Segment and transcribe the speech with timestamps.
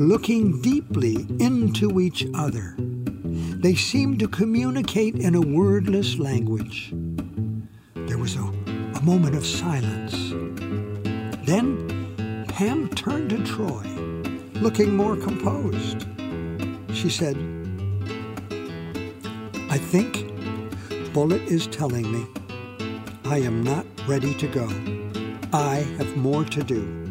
[0.00, 2.74] looking deeply into each other.
[2.78, 6.94] They seemed to communicate in a wordless language.
[7.94, 10.30] There was a, a moment of silence.
[11.44, 13.82] Then Pam turned to Troy,
[14.62, 16.06] looking more composed.
[16.94, 17.36] She said,
[19.68, 20.32] I think
[21.12, 22.26] Bullet is telling me
[23.24, 24.66] I am not ready to go.
[25.52, 27.09] I have more to do.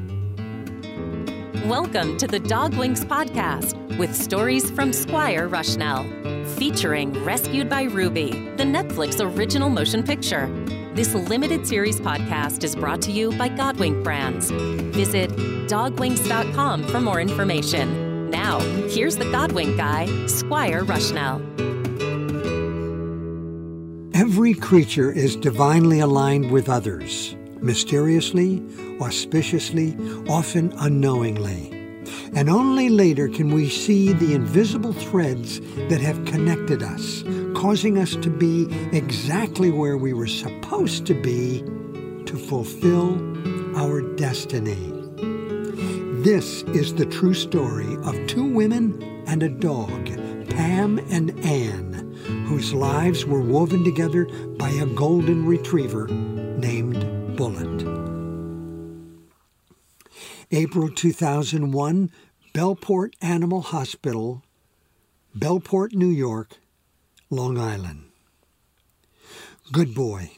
[1.69, 6.03] Welcome to the Dog podcast with stories from Squire Rushnell,
[6.57, 10.47] featuring Rescued by Ruby, the Netflix original motion picture.
[10.95, 14.49] This limited series podcast is brought to you by Godwink Brands.
[14.49, 15.29] Visit
[15.69, 18.31] dogwinks.com for more information.
[18.31, 18.57] Now,
[18.87, 21.39] here's the Godwink guy, Squire Rushnell.
[24.15, 28.61] Every creature is divinely aligned with others, mysteriously,
[28.99, 29.95] auspiciously,
[30.29, 31.75] often unknowingly.
[32.35, 37.23] And only later can we see the invisible threads that have connected us,
[37.55, 41.61] causing us to be exactly where we were supposed to be
[42.25, 43.17] to fulfill
[43.77, 44.93] our destiny.
[46.23, 50.05] This is the true story of two women and a dog,
[50.49, 51.89] Pam and Anne
[52.49, 54.25] whose lives were woven together
[54.57, 56.88] by a golden retriever named
[60.51, 62.11] April 2001,
[62.55, 64.43] Bellport Animal Hospital,
[65.37, 66.57] Bellport, New York,
[67.29, 68.05] Long Island.
[69.71, 70.31] Good boy,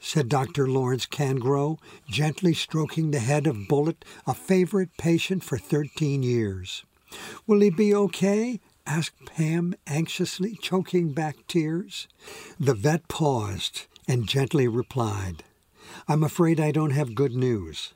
[0.00, 0.66] said Dr.
[0.66, 1.76] Lawrence Cangro,
[2.08, 6.86] gently stroking the head of Bullet, a favorite patient for 13 years.
[7.46, 8.60] Will he be okay?
[8.86, 12.08] asked Pam anxiously, choking back tears.
[12.58, 15.44] The vet paused and gently replied,
[16.08, 17.92] I'm afraid I don't have good news.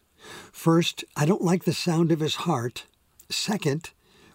[0.53, 2.87] First, I don't like the sound of his heart.
[3.29, 3.91] Second,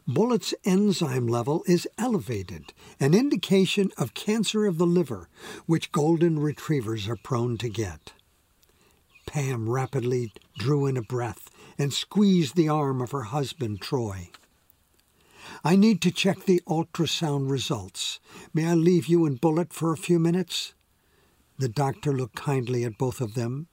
[0.07, 5.27] Bullet's enzyme level is elevated, an indication of cancer of the liver,
[5.65, 8.13] which golden retrievers are prone to get.
[9.25, 14.29] Pam rapidly drew in a breath and squeezed the arm of her husband, Troy.
[15.63, 18.19] I need to check the ultrasound results.
[18.53, 20.73] May I leave you and Bullet for a few minutes?
[21.57, 23.67] The doctor looked kindly at both of them,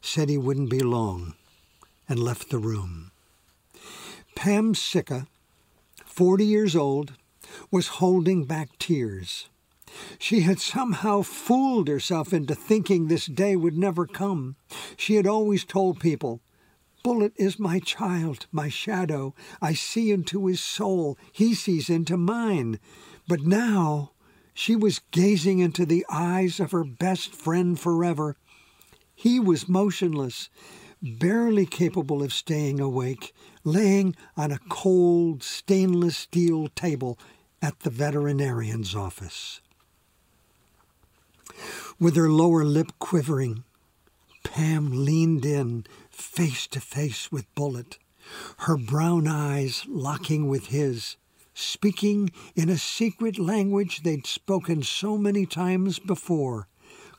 [0.00, 1.34] said he wouldn't be long,
[2.08, 3.10] and left the room.
[4.34, 5.26] Pam Sicca,
[6.04, 7.14] 40 years old,
[7.70, 9.48] was holding back tears.
[10.18, 14.56] She had somehow fooled herself into thinking this day would never come.
[14.96, 16.40] She had always told people,
[17.04, 19.34] Bullet is my child, my shadow.
[19.60, 21.18] I see into his soul.
[21.32, 22.80] He sees into mine.
[23.28, 24.12] But now
[24.54, 28.36] she was gazing into the eyes of her best friend forever.
[29.14, 30.48] He was motionless,
[31.04, 37.18] barely capable of staying awake, laying on a cold stainless steel table
[37.60, 39.60] at the veterinarian's office.
[42.00, 43.64] With her lower lip quivering,
[44.44, 47.98] Pam leaned in, face to face with Bullet,
[48.60, 51.16] her brown eyes locking with his,
[51.52, 56.66] speaking in a secret language they'd spoken so many times before,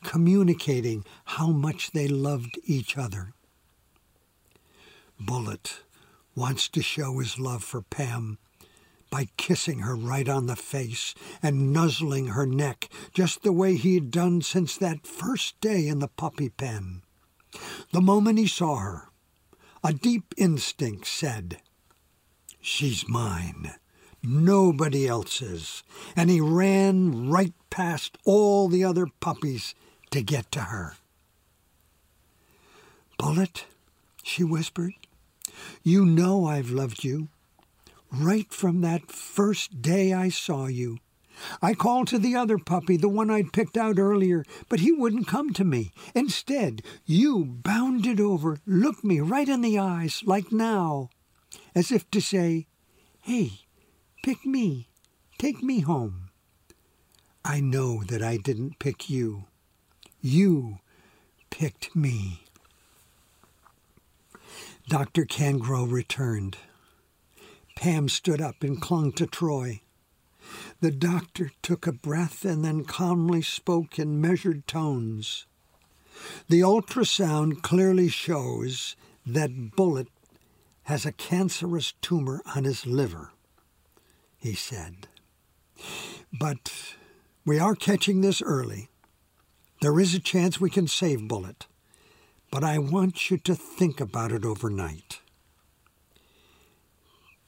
[0.03, 3.34] communicating how much they loved each other.
[5.19, 5.83] Bullet
[6.35, 8.37] wants to show his love for Pam
[9.09, 13.93] by kissing her right on the face and nuzzling her neck, just the way he
[13.93, 17.01] had done since that first day in the puppy pen.
[17.91, 19.09] The moment he saw her,
[19.83, 21.61] a deep instinct said,
[22.59, 23.75] She's mine,
[24.21, 25.83] nobody else's,
[26.15, 29.75] and he ran right past all the other puppies
[30.11, 30.95] to get to her.
[33.17, 33.65] Bullet,
[34.23, 34.93] she whispered,
[35.83, 37.29] you know I've loved you.
[38.11, 40.99] Right from that first day I saw you.
[41.61, 45.27] I called to the other puppy, the one I'd picked out earlier, but he wouldn't
[45.27, 45.91] come to me.
[46.13, 51.09] Instead, you bounded over, looked me right in the eyes, like now,
[51.73, 52.67] as if to say,
[53.22, 53.66] Hey,
[54.23, 54.90] pick me,
[55.37, 56.29] take me home.
[57.43, 59.46] I know that I didn't pick you.
[60.22, 60.79] You
[61.49, 62.44] picked me.
[64.87, 65.26] Dr.
[65.26, 66.58] Cangro returned.
[67.76, 69.82] Pam stood up and clung to Troy.
[70.79, 75.47] The doctor took a breath and then calmly spoke in measured tones.
[76.47, 78.96] The ultrasound clearly shows
[79.26, 80.08] that Bullet
[80.84, 83.31] has a cancerous tumor on his liver,
[84.38, 85.08] he said.
[86.31, 86.96] But
[87.43, 88.90] we are catching this early.
[89.81, 91.66] There is a chance we can save Bullet,
[92.55, 95.19] but I want you to think about it overnight.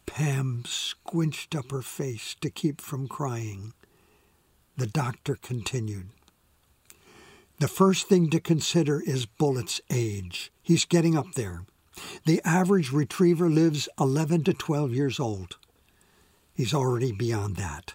[0.05, 3.71] Pam squinched up her face to keep from crying.
[4.75, 6.09] The doctor continued.
[7.59, 10.51] The first thing to consider is Bullet's age.
[10.61, 11.63] He's getting up there.
[12.25, 15.55] The average retriever lives 11 to 12 years old.
[16.53, 17.93] He's already beyond that.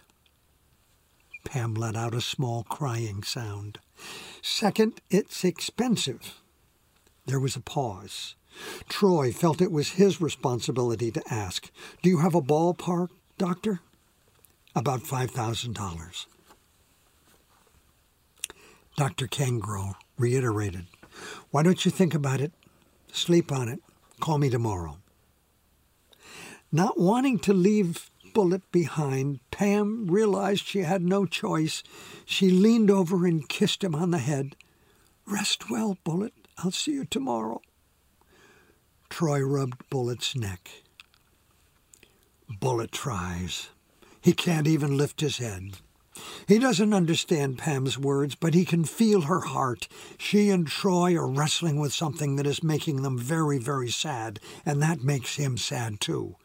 [1.45, 3.77] Pam let out a small crying sound.
[4.41, 6.39] Second, it's expensive.
[7.25, 8.35] There was a pause.
[8.87, 11.71] Troy felt it was his responsibility to ask,
[12.01, 13.79] Do you have a ballpark, Doctor?
[14.75, 16.25] About $5,000.
[18.95, 19.27] Dr.
[19.27, 20.85] Kengro reiterated,
[21.49, 22.51] Why don't you think about it?
[23.11, 23.79] Sleep on it.
[24.19, 24.97] Call me tomorrow.
[26.71, 31.83] Not wanting to leave Bullet behind, Pam realized she had no choice.
[32.25, 34.55] She leaned over and kissed him on the head.
[35.27, 36.33] Rest well, Bullet.
[36.57, 37.61] I'll see you tomorrow.
[39.09, 40.69] Troy rubbed Bullet's neck.
[42.59, 43.69] Bullet tries.
[44.21, 45.77] He can't even lift his head.
[46.47, 49.87] He doesn't understand Pam's words, but he can feel her heart.
[50.17, 54.81] She and Troy are wrestling with something that is making them very, very sad, and
[54.81, 56.35] that makes him sad too.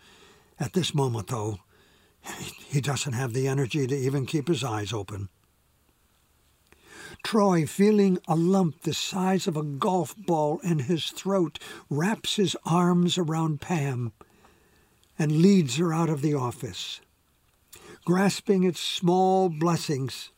[0.59, 1.59] At this moment, though,
[2.67, 5.29] he doesn't have the energy to even keep his eyes open.
[7.25, 11.59] Troy, feeling a lump the size of a golf ball in his throat,
[11.91, 14.13] wraps his arms around Pam
[15.19, 17.01] and leads her out of the office.
[18.05, 20.31] Grasping its small blessings,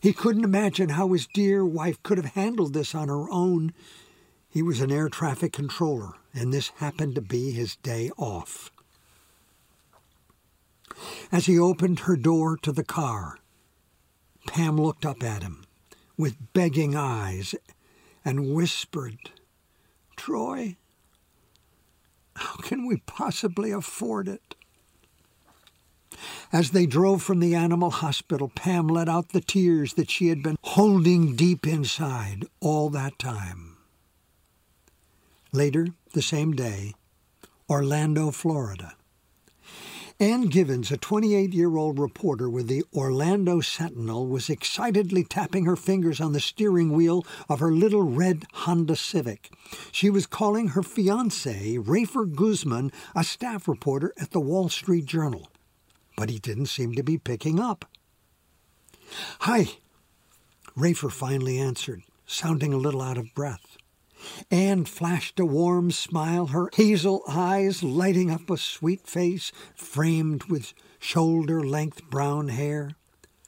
[0.00, 3.72] he couldn't imagine how his dear wife could have handled this on her own.
[4.50, 8.70] He was an air traffic controller, and this happened to be his day off.
[11.32, 13.38] As he opened her door to the car,
[14.46, 15.63] Pam looked up at him
[16.16, 17.54] with begging eyes
[18.24, 19.30] and whispered,
[20.16, 20.76] Troy,
[22.36, 24.54] how can we possibly afford it?
[26.52, 30.42] As they drove from the animal hospital, Pam let out the tears that she had
[30.42, 33.76] been holding deep inside all that time.
[35.52, 36.94] Later, the same day,
[37.68, 38.94] Orlando, Florida.
[40.20, 45.74] Ann Givens, a 28 year old reporter with the Orlando Sentinel, was excitedly tapping her
[45.74, 49.50] fingers on the steering wheel of her little red Honda Civic.
[49.90, 55.48] She was calling her fiance, Rafer Guzman, a staff reporter at the Wall Street Journal.
[56.16, 57.84] But he didn't seem to be picking up.
[59.40, 59.66] Hi,
[60.76, 63.78] Rafer finally answered, sounding a little out of breath.
[64.50, 70.74] Anne flashed a warm smile, her hazel eyes lighting up a sweet face framed with
[70.98, 72.92] shoulder length brown hair.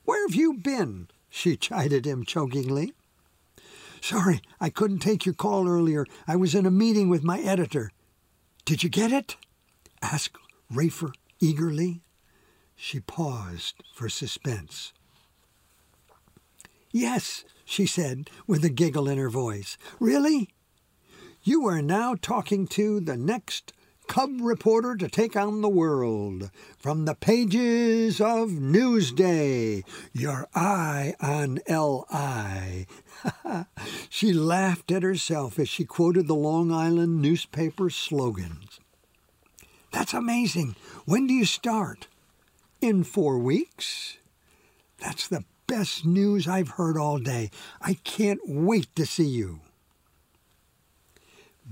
[0.04, 1.08] Where have you been?
[1.28, 2.94] she chided him chokingly.
[4.00, 6.06] Sorry, I couldn't take your call earlier.
[6.28, 7.90] I was in a meeting with my editor.
[8.64, 9.36] Did you get it?
[10.02, 10.36] asked
[10.72, 12.02] Rafer eagerly.
[12.76, 14.92] She paused for suspense.
[16.92, 19.76] Yes, she said with a giggle in her voice.
[19.98, 20.50] Really?
[21.48, 23.72] You are now talking to the next
[24.08, 26.50] cub reporter to take on the world.
[26.76, 32.88] From the pages of Newsday, your eye on L.I.
[34.10, 38.80] she laughed at herself as she quoted the Long Island newspaper slogans.
[39.92, 40.74] That's amazing.
[41.04, 42.08] When do you start?
[42.80, 44.16] In four weeks.
[44.98, 47.52] That's the best news I've heard all day.
[47.80, 49.60] I can't wait to see you.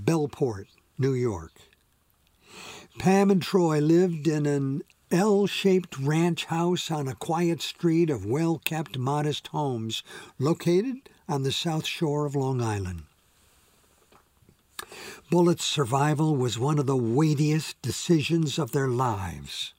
[0.03, 0.67] Bellport,
[0.99, 1.53] New York.
[2.99, 8.27] Pam and Troy lived in an L shaped ranch house on a quiet street of
[8.27, 10.03] well kept, modest homes
[10.39, 13.05] located on the south shore of Long Island.
[15.31, 19.75] Bullet's survival was one of the weightiest decisions of their lives.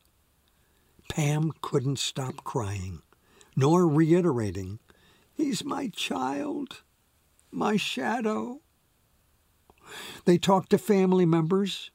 [1.09, 3.01] Pam couldn't stop crying,
[3.55, 4.79] nor reiterating,
[5.33, 6.81] He's my child,
[7.51, 8.61] my shadow.
[10.25, 11.91] They talked to family members,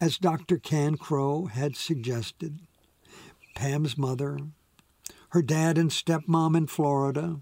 [0.00, 0.58] as Dr.
[0.58, 2.60] Cancro had suggested.
[3.54, 4.38] Pam's mother,
[5.30, 7.40] her dad and stepmom in Florida,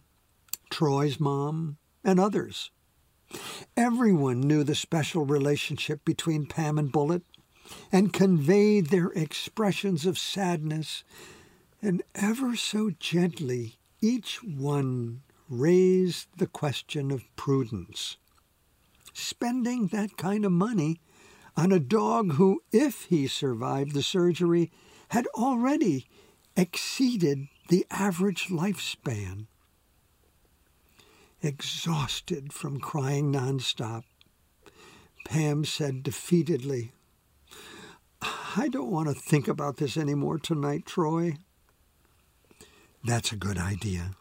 [0.70, 2.70] Troy's mom, and others.
[3.76, 7.22] Everyone knew the special relationship between Pam and Bullet
[7.92, 11.04] and conveyed their expressions of sadness,
[11.80, 18.16] and ever so gently each one raised the question of prudence
[19.20, 21.00] spending that kind of money
[21.56, 24.70] on a dog who, if he survived the surgery,
[25.08, 26.06] had already
[26.56, 29.46] exceeded the average lifespan.
[31.42, 34.04] Exhausted from crying nonstop,
[35.24, 36.90] Pam said defeatedly,
[38.56, 41.36] I don't want to think about this anymore tonight, Troy.
[43.02, 44.12] That's a good idea.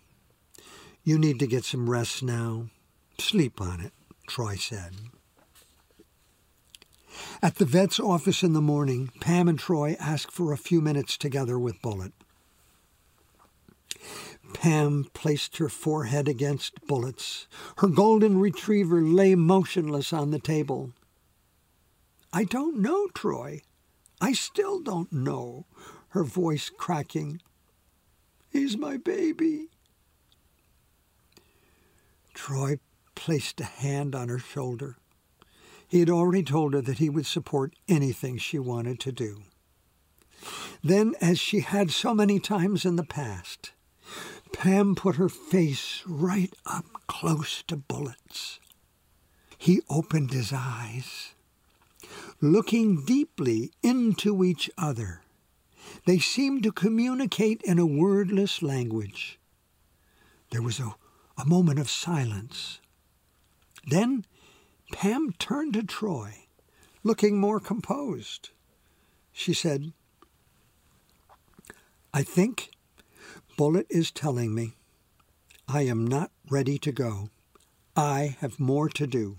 [1.03, 2.69] You need to get some rest now.
[3.17, 3.91] Sleep on it,
[4.29, 4.93] Troy said.
[7.41, 11.17] At the vet's office in the morning, Pam and Troy asked for a few minutes
[11.17, 12.13] together with Bullet.
[14.53, 17.47] Pam placed her forehead against Bullet's.
[17.77, 20.93] Her golden retriever lay motionless on the table.
[22.31, 23.61] I don't know, Troy.
[24.21, 25.65] I still don't know,
[26.09, 27.41] her voice cracking.
[28.51, 29.69] He's my baby.
[32.35, 32.77] Troy
[33.19, 34.95] placed a hand on her shoulder.
[35.89, 39.41] He had already told her that he would support anything she wanted to do.
[40.81, 43.73] Then, as she had so many times in the past,
[44.53, 48.59] Pam put her face right up close to Bullet's.
[49.57, 51.33] He opened his eyes,
[52.39, 55.23] looking deeply into each other.
[56.05, 59.39] They seemed to communicate in a wordless language.
[60.51, 60.95] There was a,
[61.37, 62.79] a moment of silence.
[63.85, 64.25] Then
[64.91, 66.47] Pam turned to Troy,
[67.03, 68.49] looking more composed.
[69.31, 69.93] She said,
[72.13, 72.71] I think
[73.57, 74.73] Bullet is telling me
[75.67, 77.29] I am not ready to go.
[77.95, 79.37] I have more to do.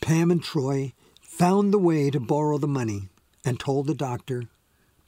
[0.00, 3.08] Pam and Troy found the way to borrow the money
[3.44, 4.44] and told the doctor,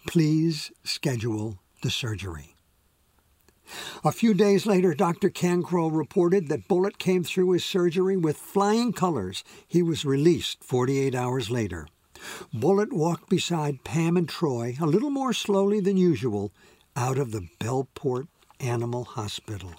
[0.07, 2.54] please schedule the surgery.
[4.05, 5.31] A few days later, Dr.
[5.31, 9.45] Cancro reported that Bullet came through his surgery with flying colors.
[9.67, 11.89] He was released 48 hours later.
[12.53, 16.53] Bullet walked beside Pam and Troy a little more slowly than usual
[16.97, 18.29] out of the Bellport
[18.61, 19.73] Animal Hospital.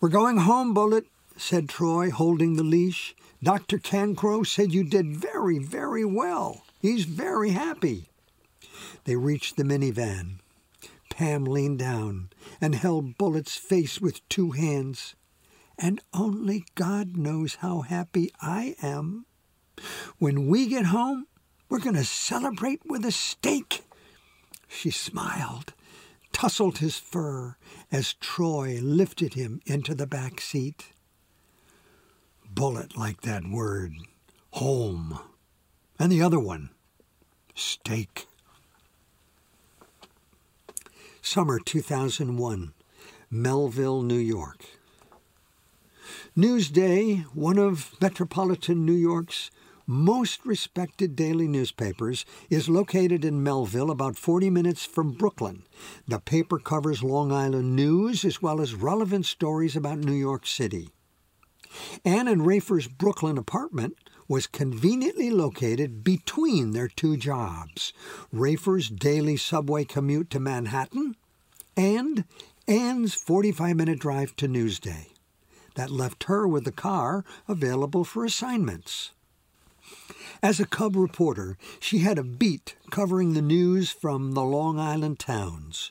[0.00, 3.14] We're going home, Bullet, said Troy, holding the leash.
[3.42, 3.78] Dr.
[3.78, 6.62] Cancro said you did very, very well.
[6.80, 8.08] He's very happy.
[9.04, 10.40] They reached the minivan.
[11.18, 15.16] Pam leaned down and held Bullet's face with two hands.
[15.76, 19.26] And only God knows how happy I am.
[20.18, 21.26] When we get home,
[21.68, 23.82] we're going to celebrate with a steak.
[24.68, 25.74] She smiled,
[26.32, 27.56] tousled his fur
[27.90, 30.92] as Troy lifted him into the back seat.
[32.48, 33.90] Bullet liked that word,
[34.52, 35.18] home.
[35.98, 36.70] And the other one,
[37.56, 38.28] steak.
[41.22, 42.72] Summer 2001,
[43.30, 44.64] Melville, New York.
[46.36, 49.50] Newsday, one of metropolitan New York's
[49.86, 55.62] most respected daily newspapers, is located in Melville, about 40 minutes from Brooklyn.
[56.06, 60.90] The paper covers Long Island news as well as relevant stories about New York City.
[62.04, 63.96] Anne and Rafer's Brooklyn apartment
[64.28, 67.92] was conveniently located between their two jobs
[68.30, 71.16] Rafer's daily subway commute to Manhattan
[71.76, 72.24] and
[72.66, 75.06] Anne's 45 minute drive to Newsday.
[75.74, 79.12] That left her with the car available for assignments.
[80.42, 85.18] As a cub reporter, she had a beat covering the news from the Long Island
[85.18, 85.90] towns,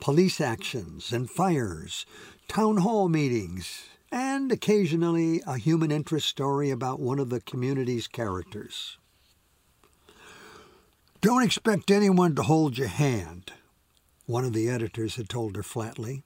[0.00, 2.04] police actions and fires,
[2.46, 8.98] town hall meetings, and occasionally a human interest story about one of the community's characters.
[11.20, 13.52] Don't expect anyone to hold your hand,
[14.26, 16.22] one of the editors had told her flatly.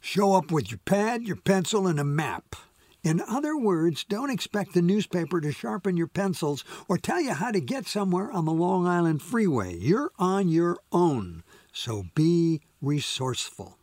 [0.00, 2.56] Show up with your pad, your pencil, and a map.
[3.02, 7.50] In other words, don't expect the newspaper to sharpen your pencils or tell you how
[7.50, 9.76] to get somewhere on the Long Island Freeway.
[9.76, 11.42] You're on your own,
[11.72, 13.76] so be resourceful.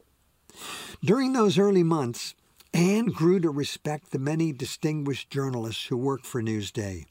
[1.04, 2.34] During those early months,
[2.74, 7.06] Anne grew to respect the many distinguished journalists who worked for Newsday.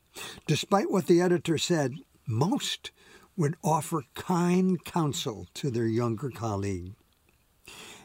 [0.47, 1.95] Despite what the editor said,
[2.27, 2.91] most
[3.37, 6.95] would offer kind counsel to their younger colleague.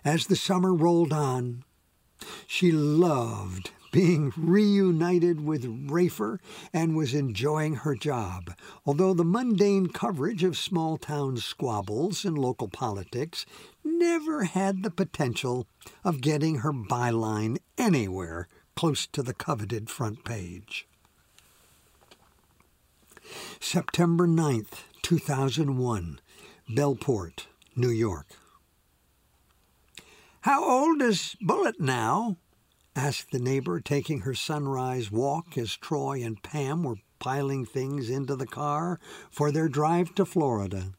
[0.05, 1.63] As the summer rolled on,
[2.47, 6.39] she loved being reunited with Rafer
[6.73, 8.51] and was enjoying her job,
[8.85, 13.45] although the mundane coverage of small town squabbles and local politics
[13.83, 15.67] never had the potential
[16.03, 20.87] of getting her byline anywhere close to the coveted front page.
[23.59, 26.19] September 9th, 2001,
[26.69, 28.27] Bellport, New York.
[30.41, 32.37] How old is Bullet now?
[32.95, 38.35] asked the neighbor, taking her sunrise walk as Troy and Pam were piling things into
[38.35, 38.99] the car
[39.31, 40.93] for their drive to Florida.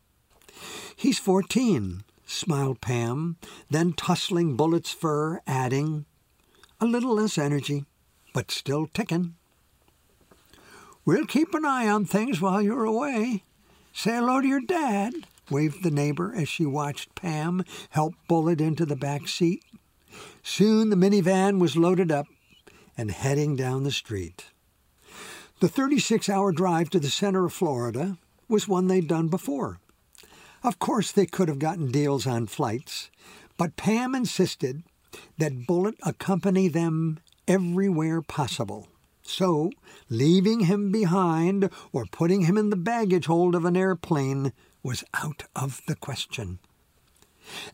[0.97, 3.37] He's fourteen, smiled Pam,
[3.71, 6.07] then tussling Bullet's fur, adding,
[6.81, 7.85] a little less energy,
[8.33, 9.35] but still ticking.
[11.05, 13.43] We'll keep an eye on things while you're away,
[13.97, 18.85] Say hello to your dad, waved the neighbor as she watched Pam help Bullet into
[18.85, 19.63] the back seat.
[20.43, 22.27] Soon the minivan was loaded up
[22.99, 24.47] and heading down the street.
[25.61, 29.79] The 36 hour drive to the center of Florida was one they'd done before.
[30.65, 33.11] Of course, they could have gotten deals on flights,
[33.59, 34.83] but Pam insisted
[35.37, 38.89] that Bullet accompany them everywhere possible.
[39.23, 39.71] So,
[40.09, 45.45] leaving him behind or putting him in the baggage hold of an airplane was out
[45.55, 46.61] of the question.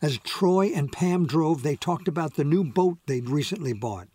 [0.01, 4.09] As Troy and Pam drove, they talked about the new boat they'd recently bought.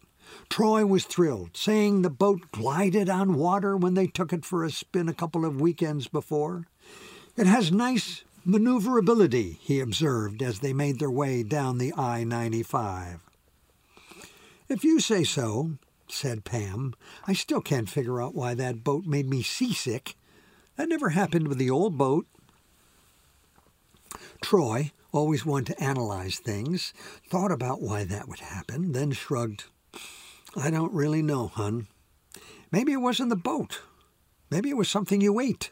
[0.50, 4.70] Troy was thrilled, saying the boat glided on water when they took it for a
[4.70, 6.66] spin a couple of weekends before.
[7.38, 13.20] It has nice maneuverability, he observed as they made their way down the I 95.
[14.68, 15.72] If you say so,
[16.08, 16.94] said Pam,
[17.26, 20.14] I still can't figure out why that boat made me seasick.
[20.76, 22.26] That never happened with the old boat.
[24.40, 26.92] Troy, always one to analyze things,
[27.28, 29.64] thought about why that would happen, then shrugged.
[30.54, 31.88] I don't really know, hun.
[32.70, 33.80] Maybe it wasn't the boat.
[34.50, 35.70] Maybe it was something you ate.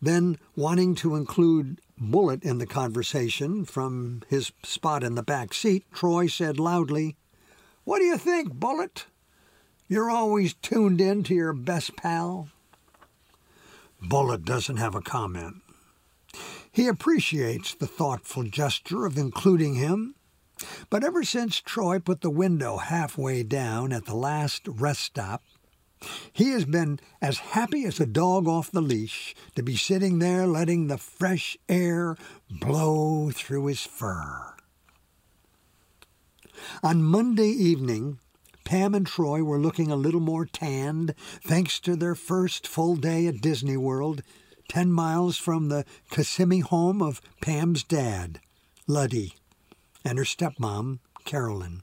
[0.00, 5.84] Then, wanting to include Bullet in the conversation from his spot in the back seat,
[5.92, 7.16] Troy said loudly,
[7.84, 9.06] What do you think, Bullet?
[9.88, 12.48] You're always tuned in to your best pal.
[14.00, 15.56] Bullet doesn't have a comment.
[16.72, 20.14] He appreciates the thoughtful gesture of including him,
[20.88, 25.42] but ever since Troy put the window halfway down at the last rest stop,
[26.32, 30.46] he has been as happy as a dog off the leash to be sitting there
[30.46, 32.16] letting the fresh air
[32.50, 34.54] blow through his fur.
[36.82, 38.18] On Monday evening,
[38.64, 43.26] Pam and Troy were looking a little more tanned thanks to their first full day
[43.26, 44.22] at Disney World,
[44.68, 48.40] ten miles from the Kissimmee home of Pam's dad,
[48.86, 49.34] Luddy,
[50.04, 51.82] and her stepmom, Carolyn.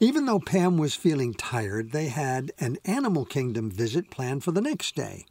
[0.00, 4.60] Even though Pam was feeling tired, they had an Animal Kingdom visit planned for the
[4.60, 5.26] next day.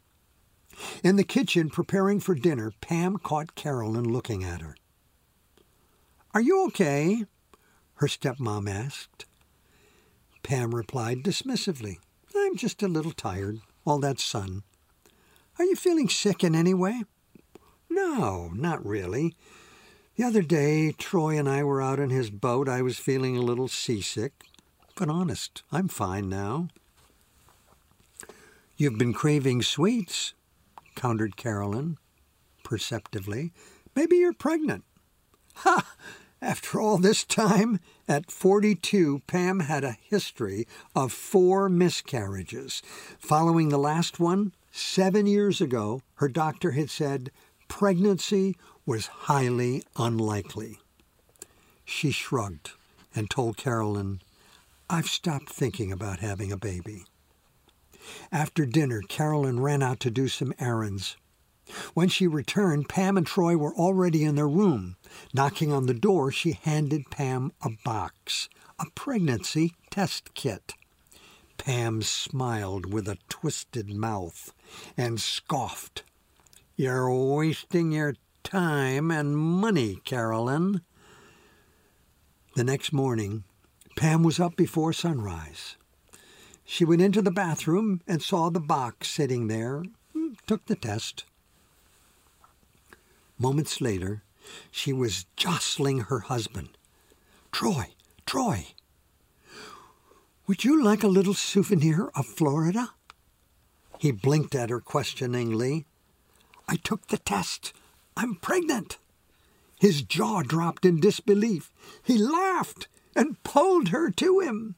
[1.02, 4.76] In the kitchen, preparing for dinner, Pam caught Carolyn looking at her.
[6.32, 7.24] Are you okay?
[7.98, 9.24] her stepmom asked.
[10.42, 11.98] Pam replied dismissively,
[12.36, 14.62] I'm just a little tired, all that sun.
[15.58, 17.04] Are you feeling sick in any way?
[17.88, 19.36] No, not really.
[20.16, 22.68] The other day, Troy and I were out in his boat.
[22.68, 24.44] I was feeling a little seasick.
[24.94, 26.68] But honest, I'm fine now.
[28.76, 30.34] You've been craving sweets,
[30.94, 31.98] countered Carolyn,
[32.62, 33.52] perceptively.
[33.96, 34.84] Maybe you're pregnant.
[35.56, 35.94] Ha!
[36.40, 42.82] After all this time, at 42, Pam had a history of four miscarriages.
[43.18, 47.32] Following the last one, seven years ago, her doctor had said
[47.66, 50.78] pregnancy was highly unlikely.
[51.84, 52.72] She shrugged
[53.14, 54.20] and told Carolyn,
[54.90, 57.04] I've stopped thinking about having a baby.
[58.30, 61.16] After dinner, Carolyn ran out to do some errands.
[61.94, 64.96] When she returned, Pam and Troy were already in their room.
[65.32, 70.74] Knocking on the door, she handed Pam a box, a pregnancy test kit.
[71.56, 74.52] Pam smiled with a twisted mouth
[74.96, 76.02] and scoffed.
[76.76, 78.14] You're wasting your
[78.44, 80.82] time and money, Carolyn.
[82.54, 83.42] The next morning,
[83.96, 85.76] Pam was up before sunrise.
[86.64, 91.24] She went into the bathroom and saw the box sitting there, hmm, took the test.
[93.38, 94.22] Moments later,
[94.70, 96.78] she was jostling her husband.
[97.50, 97.88] Troy,
[98.26, 98.66] Troy,
[100.46, 102.90] would you like a little souvenir of Florida?
[103.98, 105.86] He blinked at her questioningly.
[106.68, 107.72] I took the test.
[108.16, 108.98] I'm pregnant.
[109.80, 111.72] His jaw dropped in disbelief.
[112.02, 114.76] He laughed and pulled her to him.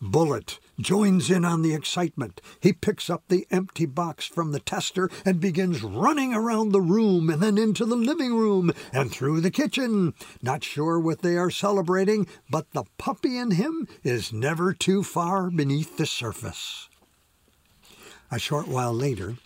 [0.00, 2.40] Bullet joins in on the excitement.
[2.60, 7.28] He picks up the empty box from the tester and begins running around the room
[7.28, 10.14] and then into the living room and through the kitchen.
[10.40, 15.50] Not sure what they are celebrating, but the puppy in him is never too far
[15.50, 16.88] beneath the surface.
[18.30, 19.36] A short while later,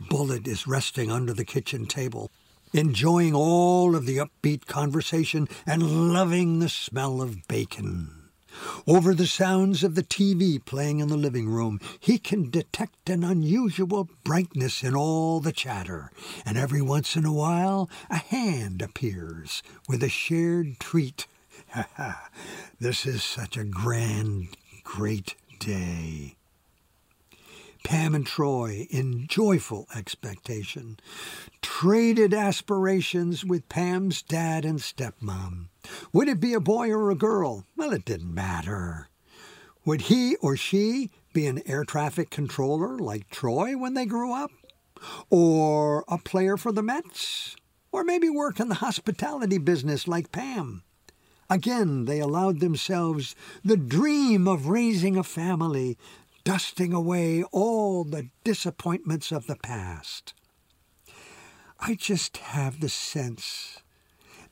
[0.00, 2.30] Bullet is resting under the kitchen table,
[2.72, 8.26] enjoying all of the upbeat conversation and loving the smell of bacon.
[8.86, 13.22] Over the sounds of the TV playing in the living room, he can detect an
[13.24, 16.10] unusual brightness in all the chatter,
[16.44, 21.26] and every once in a while a hand appears with a shared treat.
[22.80, 26.36] this is such a grand, great day.
[27.86, 30.98] Pam and Troy, in joyful expectation,
[31.62, 35.68] traded aspirations with Pam's dad and stepmom.
[36.12, 37.64] Would it be a boy or a girl?
[37.76, 39.08] Well, it didn't matter.
[39.84, 44.50] Would he or she be an air traffic controller like Troy when they grew up?
[45.30, 47.54] Or a player for the Mets?
[47.92, 50.82] Or maybe work in the hospitality business like Pam?
[51.48, 55.96] Again, they allowed themselves the dream of raising a family,
[56.46, 60.32] dusting away all the disappointments of the past.
[61.80, 63.82] I just have the sense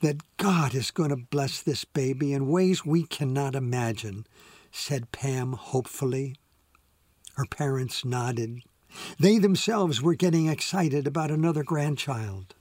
[0.00, 4.26] that God is going to bless this baby in ways we cannot imagine,
[4.72, 6.34] said Pam hopefully.
[7.36, 8.62] Her parents nodded.
[9.20, 12.56] They themselves were getting excited about another grandchild.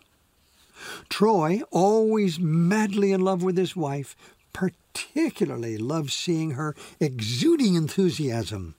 [1.10, 4.16] Troy, always madly in love with his wife,
[4.54, 8.76] particularly loved seeing her exuding enthusiasm.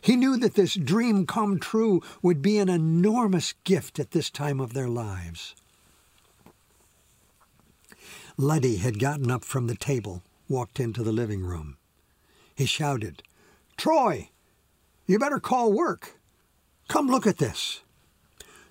[0.00, 4.60] He knew that this dream come true would be an enormous gift at this time
[4.60, 5.54] of their lives.
[8.36, 11.76] Luddy had gotten up from the table, walked into the living room.
[12.54, 13.22] He shouted,
[13.76, 14.30] Troy,
[15.06, 16.18] you better call work.
[16.88, 17.80] Come look at this.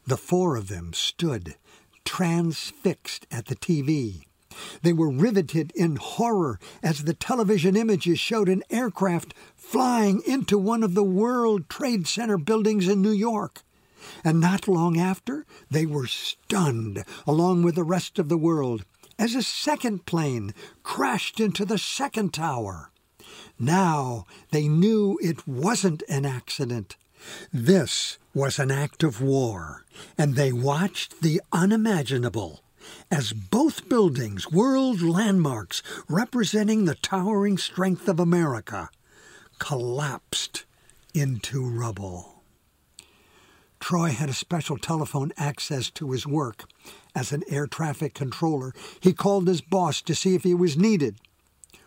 [0.07, 1.55] The four of them stood,
[2.03, 4.25] transfixed at the TV.
[4.81, 10.83] They were riveted in horror as the television images showed an aircraft flying into one
[10.83, 13.63] of the World Trade Center buildings in New York.
[14.23, 18.85] And not long after, they were stunned, along with the rest of the world,
[19.17, 22.91] as a second plane crashed into the second tower.
[23.59, 26.95] Now they knew it wasn't an accident.
[27.51, 29.83] This was an act of war,
[30.17, 32.61] and they watched the unimaginable
[33.11, 38.89] as both buildings, world landmarks representing the towering strength of America,
[39.59, 40.65] collapsed
[41.13, 42.43] into rubble.
[43.79, 46.65] Troy had a special telephone access to his work.
[47.15, 51.15] As an air traffic controller, he called his boss to see if he was needed.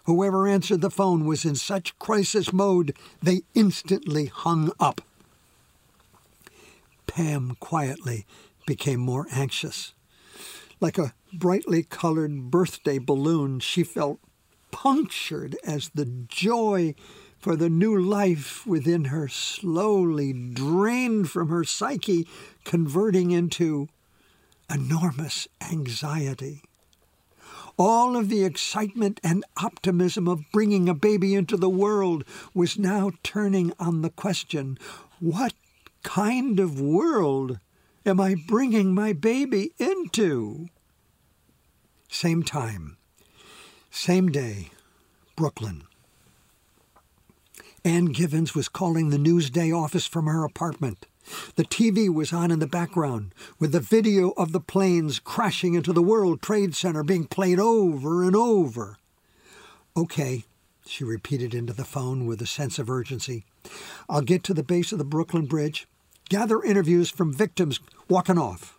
[0.04, 5.00] Whoever answered the phone was in such crisis mode they instantly hung up.
[7.06, 8.26] Pam quietly
[8.66, 9.92] became more anxious.
[10.82, 14.18] Like a brightly colored birthday balloon, she felt
[14.72, 16.96] punctured as the joy
[17.38, 22.26] for the new life within her slowly drained from her psyche,
[22.64, 23.86] converting into
[24.68, 26.64] enormous anxiety.
[27.78, 33.12] All of the excitement and optimism of bringing a baby into the world was now
[33.22, 34.78] turning on the question
[35.20, 35.54] what
[36.02, 37.60] kind of world
[38.04, 40.68] am I bringing my baby into?
[42.08, 42.96] Same time,
[43.90, 44.70] same day,
[45.36, 45.84] Brooklyn.
[47.84, 51.06] Ann Givens was calling the Newsday office from her apartment.
[51.56, 55.92] The TV was on in the background, with the video of the planes crashing into
[55.92, 58.98] the World Trade Center being played over and over.
[59.96, 60.44] Okay,
[60.86, 63.44] she repeated into the phone with a sense of urgency.
[64.08, 65.86] I'll get to the base of the Brooklyn Bridge,
[66.32, 68.78] gather interviews from victims walking off.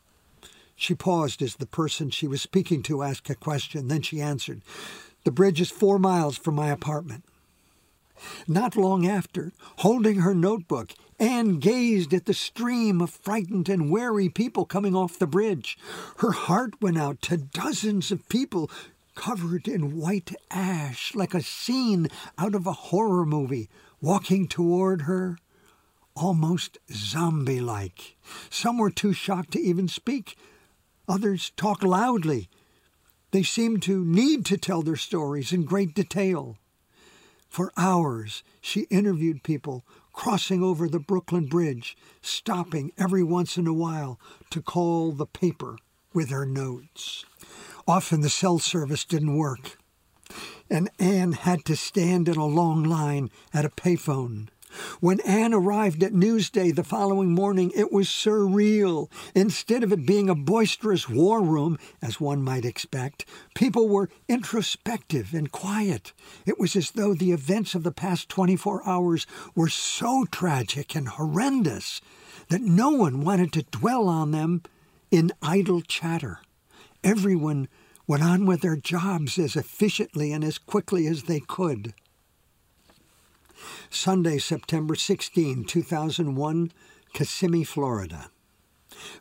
[0.75, 3.89] She paused as the person she was speaking to asked a question.
[3.89, 4.63] Then she answered,
[5.23, 7.23] The bridge is four miles from my apartment.
[8.47, 14.29] Not long after, holding her notebook, Anne gazed at the stream of frightened and wary
[14.29, 15.77] people coming off the bridge.
[16.17, 18.71] Her heart went out to dozens of people
[19.13, 23.69] covered in white ash, like a scene out of a horror movie,
[24.01, 25.37] walking toward her,
[26.15, 28.15] almost zombie like.
[28.49, 30.38] Some were too shocked to even speak.
[31.08, 32.49] Others talk loudly.
[33.32, 36.58] They seemed to need to tell their stories in great detail.
[37.49, 43.73] For hours, she interviewed people crossing over the Brooklyn Bridge, stopping every once in a
[43.73, 44.19] while
[44.52, 45.78] to call the paper
[46.13, 47.26] with her notes.
[47.88, 49.78] Often the cell service didn't work,
[50.69, 54.47] and Anne had to stand in a long line at a payphone.
[54.99, 59.12] When Anne arrived at Newsday the following morning, it was surreal.
[59.36, 65.33] Instead of it being a boisterous war room, as one might expect, people were introspective
[65.33, 66.13] and quiet.
[66.45, 71.07] It was as though the events of the past 24 hours were so tragic and
[71.07, 72.01] horrendous
[72.49, 74.62] that no one wanted to dwell on them
[75.12, 76.39] in idle chatter.
[77.03, 77.67] Everyone
[78.07, 81.93] went on with their jobs as efficiently and as quickly as they could.
[83.89, 86.71] Sunday, September 16, 2001,
[87.13, 88.30] Kissimmee, Florida.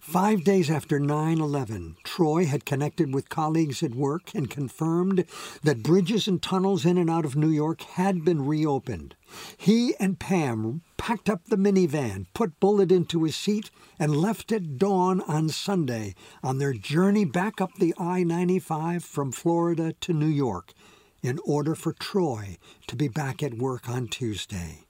[0.01, 5.25] Five days after 9 11, Troy had connected with colleagues at work and confirmed
[5.63, 9.17] that bridges and tunnels in and out of New York had been reopened.
[9.57, 14.77] He and Pam packed up the minivan, put Bullet into his seat, and left at
[14.79, 20.27] dawn on Sunday on their journey back up the I 95 from Florida to New
[20.27, 20.75] York
[21.23, 22.59] in order for Troy
[22.89, 24.87] to be back at work on Tuesday.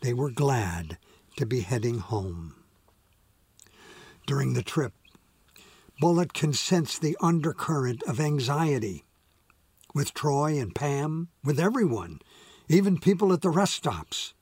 [0.00, 0.98] They were glad
[1.36, 2.54] to be heading home
[4.26, 4.92] during the trip.
[6.00, 9.04] Bullet can sense the undercurrent of anxiety
[9.94, 12.20] with Troy and Pam, with everyone,
[12.68, 14.34] even people at the rest stops.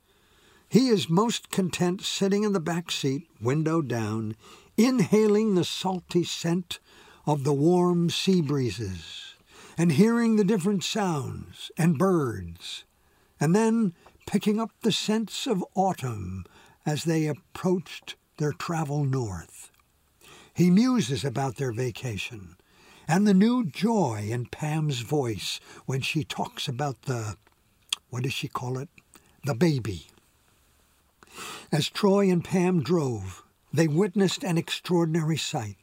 [0.68, 4.36] He is most content sitting in the back seat, window down,
[4.76, 6.78] inhaling the salty scent
[7.26, 9.27] of the warm sea breezes
[9.78, 12.84] and hearing the different sounds and birds,
[13.38, 13.94] and then
[14.26, 16.44] picking up the scents of autumn
[16.84, 19.70] as they approached their travel north.
[20.52, 22.56] He muses about their vacation
[23.06, 27.36] and the new joy in Pam's voice when she talks about the,
[28.10, 28.88] what does she call it?
[29.44, 30.08] The baby.
[31.70, 35.76] As Troy and Pam drove, they witnessed an extraordinary sight.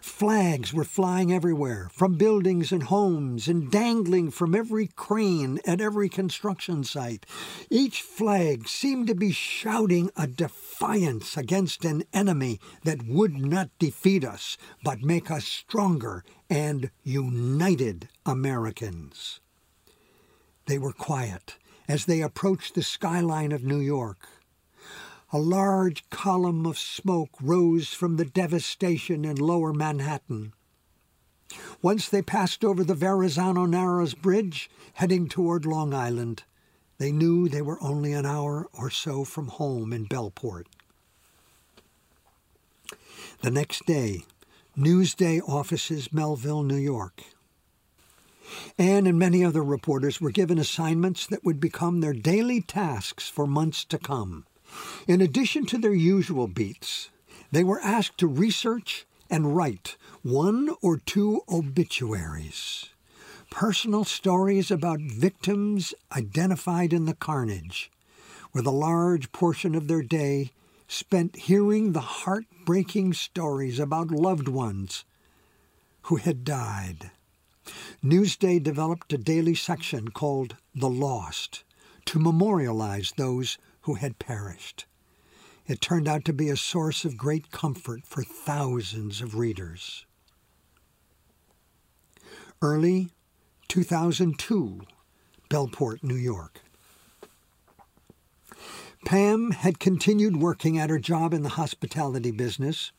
[0.00, 6.08] Flags were flying everywhere, from buildings and homes, and dangling from every crane at every
[6.08, 7.26] construction site.
[7.70, 14.24] Each flag seemed to be shouting a defiance against an enemy that would not defeat
[14.24, 19.40] us, but make us stronger and united Americans.
[20.66, 21.56] They were quiet
[21.88, 24.28] as they approached the skyline of New York.
[25.32, 30.52] A large column of smoke rose from the devastation in lower Manhattan.
[31.80, 36.42] Once they passed over the Verrazano Narrows Bridge, heading toward Long Island,
[36.98, 40.64] they knew they were only an hour or so from home in Bellport.
[43.40, 44.24] The next day,
[44.76, 47.22] Newsday offices, Melville, New York.
[48.76, 53.46] Anne and many other reporters were given assignments that would become their daily tasks for
[53.46, 54.44] months to come.
[55.06, 57.10] In addition to their usual beats,
[57.52, 62.90] they were asked to research and write one or two obituaries,
[63.50, 67.90] personal stories about victims identified in the carnage,
[68.52, 70.50] with a large portion of their day
[70.88, 75.04] spent hearing the heartbreaking stories about loved ones
[76.02, 77.10] who had died.
[78.02, 81.62] Newsday developed a daily section called The Lost
[82.06, 84.86] to memorialize those who had perished.
[85.66, 90.04] It turned out to be a source of great comfort for thousands of readers.
[92.60, 93.10] Early
[93.68, 94.82] 2002,
[95.48, 96.60] Bellport, New York.
[99.06, 102.92] Pam had continued working at her job in the hospitality business,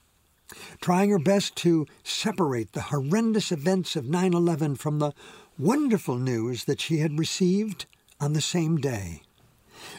[0.81, 5.11] trying her best to separate the horrendous events of 9 11 from the
[5.59, 7.85] wonderful news that she had received
[8.19, 9.21] on the same day.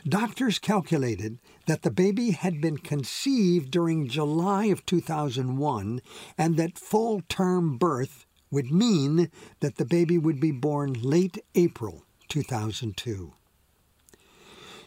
[0.09, 6.01] Doctors calculated that the baby had been conceived during July of 2001
[6.37, 12.05] and that full term birth would mean that the baby would be born late April
[12.29, 13.33] 2002.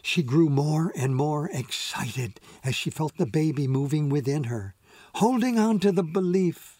[0.02, 4.76] She grew more and more excited as she felt the baby moving within her,
[5.16, 6.75] holding on to the belief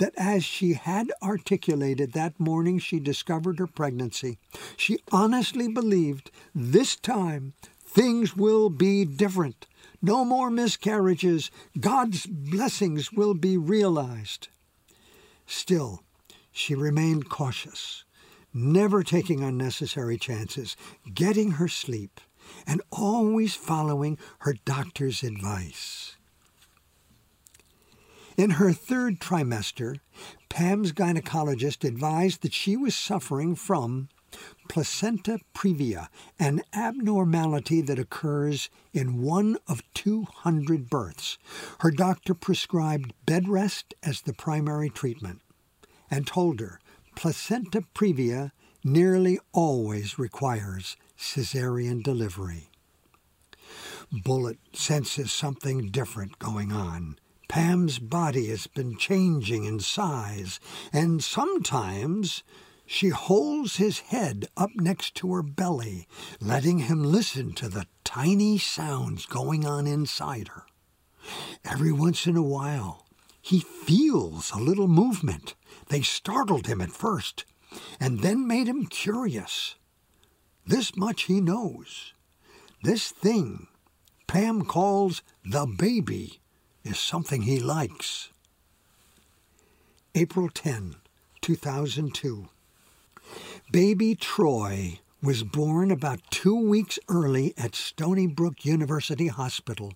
[0.00, 4.38] that as she had articulated that morning she discovered her pregnancy,
[4.76, 7.52] she honestly believed this time
[7.84, 9.66] things will be different.
[10.00, 11.50] No more miscarriages.
[11.78, 14.48] God's blessings will be realized.
[15.46, 16.02] Still,
[16.50, 18.04] she remained cautious,
[18.54, 20.76] never taking unnecessary chances,
[21.12, 22.20] getting her sleep,
[22.66, 26.16] and always following her doctor's advice.
[28.40, 29.96] In her third trimester,
[30.48, 34.08] Pam's gynecologist advised that she was suffering from
[34.66, 41.36] placenta previa, an abnormality that occurs in one of 200 births.
[41.80, 45.42] Her doctor prescribed bed rest as the primary treatment
[46.10, 46.80] and told her
[47.14, 52.70] placenta previa nearly always requires cesarean delivery.
[54.10, 57.18] Bullet senses something different going on
[57.50, 60.60] Pam's body has been changing in size,
[60.92, 62.44] and sometimes
[62.86, 66.06] she holds his head up next to her belly,
[66.40, 70.62] letting him listen to the tiny sounds going on inside her.
[71.64, 73.04] Every once in a while,
[73.42, 75.56] he feels a little movement.
[75.88, 77.44] They startled him at first,
[77.98, 79.74] and then made him curious.
[80.64, 82.14] This much he knows.
[82.84, 83.66] This thing
[84.28, 86.40] Pam calls the baby
[86.84, 88.30] is something he likes.
[90.14, 90.96] April 10,
[91.40, 92.48] 2002.
[93.70, 99.92] Baby Troy was born about two weeks early at Stony Brook University Hospital,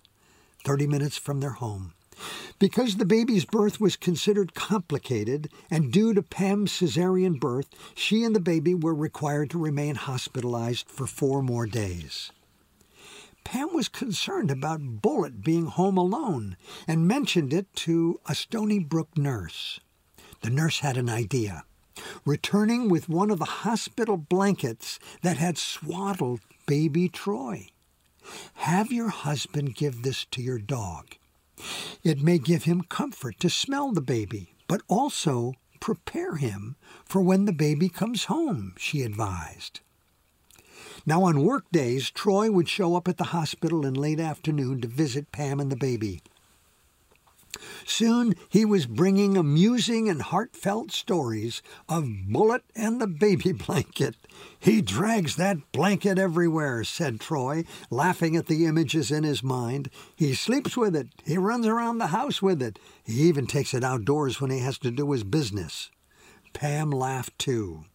[0.63, 1.93] 30 minutes from their home.
[2.59, 8.35] Because the baby's birth was considered complicated and due to Pam's cesarean birth, she and
[8.35, 12.31] the baby were required to remain hospitalized for four more days.
[13.45, 19.17] Pam was concerned about Bullet being home alone and mentioned it to a Stony Brook
[19.17, 19.79] nurse.
[20.41, 21.63] The nurse had an idea.
[22.25, 27.69] Returning with one of the hospital blankets that had swaddled baby Troy.
[28.55, 31.15] Have your husband give this to your dog.
[32.03, 37.45] It may give him comfort to smell the baby, but also prepare him for when
[37.45, 39.79] the baby comes home, she advised.
[41.05, 44.87] Now, on work days, Troy would show up at the hospital in late afternoon to
[44.87, 46.21] visit Pam and the baby.
[47.85, 54.15] Soon he was bringing amusing and heartfelt stories of Bullet and the baby blanket.
[54.59, 59.89] He drags that blanket everywhere, said Troy, laughing at the images in his mind.
[60.15, 61.07] He sleeps with it.
[61.25, 62.79] He runs around the house with it.
[63.03, 65.91] He even takes it outdoors when he has to do his business.
[66.53, 67.85] Pam laughed too.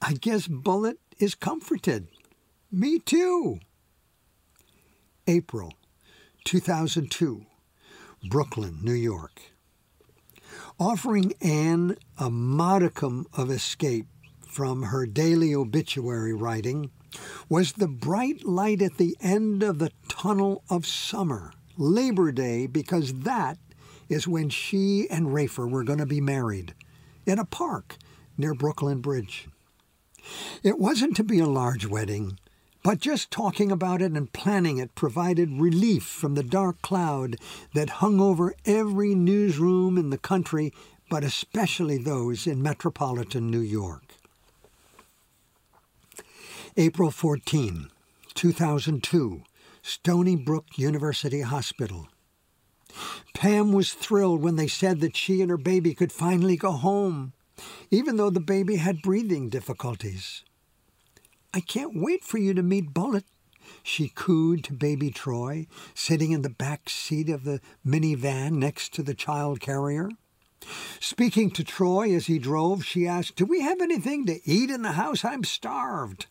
[0.00, 2.08] I guess Bullet is comforted.
[2.70, 3.60] Me too.
[5.26, 5.72] April
[6.44, 7.46] 2002.
[8.28, 9.40] Brooklyn, New York.
[10.78, 14.06] Offering Anne a modicum of escape
[14.46, 16.90] from her daily obituary writing
[17.48, 23.20] was the bright light at the end of the tunnel of summer, Labor Day, because
[23.20, 23.56] that
[24.10, 26.74] is when she and Rafer were going to be married
[27.24, 27.96] in a park
[28.36, 29.48] near Brooklyn Bridge.
[30.62, 32.38] It wasn't to be a large wedding,
[32.82, 37.36] but just talking about it and planning it provided relief from the dark cloud
[37.74, 40.72] that hung over every newsroom in the country,
[41.10, 44.04] but especially those in metropolitan New York.
[46.76, 47.90] April 14,
[48.34, 49.42] 2002,
[49.82, 52.08] Stony Brook University Hospital.
[53.34, 57.32] Pam was thrilled when they said that she and her baby could finally go home,
[57.90, 60.44] even though the baby had breathing difficulties.
[61.54, 63.24] I can't wait for you to meet Bullet,
[63.82, 69.02] she cooed to baby Troy, sitting in the back seat of the minivan next to
[69.02, 70.10] the child carrier.
[71.00, 74.82] Speaking to Troy as he drove, she asked, Do we have anything to eat in
[74.82, 75.24] the house?
[75.24, 76.26] I'm starved.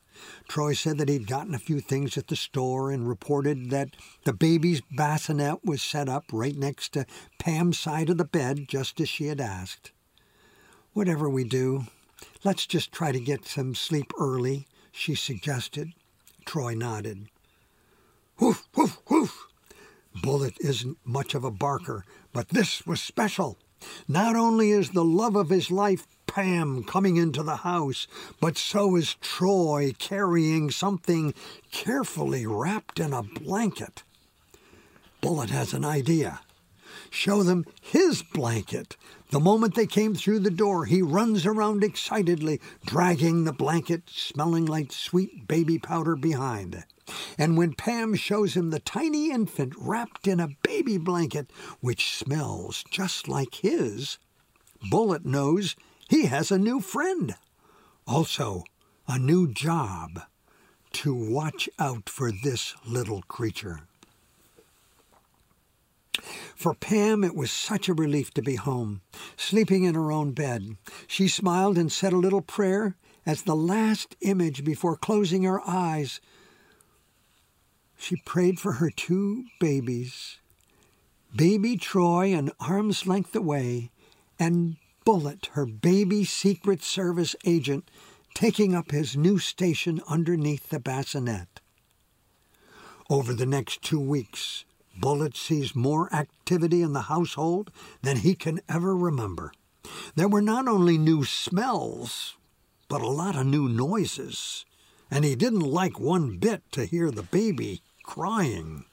[0.48, 4.34] Troy said that he'd gotten a few things at the store and reported that the
[4.34, 7.06] baby's bassinet was set up right next to
[7.38, 9.92] Pam's side of the bed, just as she had asked.
[10.94, 11.86] Whatever we do,
[12.44, 15.94] let's just try to get some sleep early, she suggested.
[16.44, 17.28] Troy nodded.
[18.40, 19.48] Woof, woof, woof!
[20.24, 23.60] Bullet isn't much of a barker, but this was special.
[24.08, 28.08] Not only is the love of his life, Pam, coming into the house,
[28.42, 31.36] but so is Troy carrying something
[31.72, 34.04] carefully wrapped in a blanket.
[35.22, 36.42] Bullet has an idea.
[37.12, 38.98] Show them his blanket
[39.30, 44.66] the moment they came through the door, he runs around excitedly, dragging the blanket, smelling
[44.66, 46.86] like sweet baby powder behind.
[47.38, 52.84] And when Pam shows him the tiny infant wrapped in a baby blanket, which smells
[52.90, 54.18] just like his,
[54.90, 55.76] Bullet knows
[56.10, 57.36] he has a new friend.
[58.06, 58.64] Also,
[59.08, 60.22] a new job
[60.94, 63.82] to watch out for this little creature.
[66.56, 69.02] For Pam, it was such a relief to be home,
[69.36, 70.78] sleeping in her own bed.
[71.08, 76.22] She smiled and said a little prayer as the last image before closing her eyes.
[77.98, 80.38] She prayed for her two babies,
[81.36, 83.92] baby Troy an arm's length away,
[84.40, 87.90] and Bullet, her baby Secret Service agent,
[88.34, 91.60] taking up his new station underneath the bassinet.
[93.10, 94.66] Over the next two weeks,
[95.00, 99.52] Bullet sees more activity in the household than he can ever remember.
[100.16, 102.36] There were not only new smells,
[102.90, 104.66] but a lot of new noises,
[105.12, 108.86] and he didn't like one bit to hear the baby crying.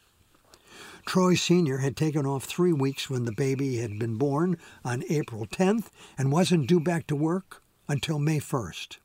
[1.07, 1.78] Troy Sr.
[1.78, 6.33] had taken off three weeks when the baby had been born on April 10th and
[6.33, 8.99] wasn't due back to work until May 1st.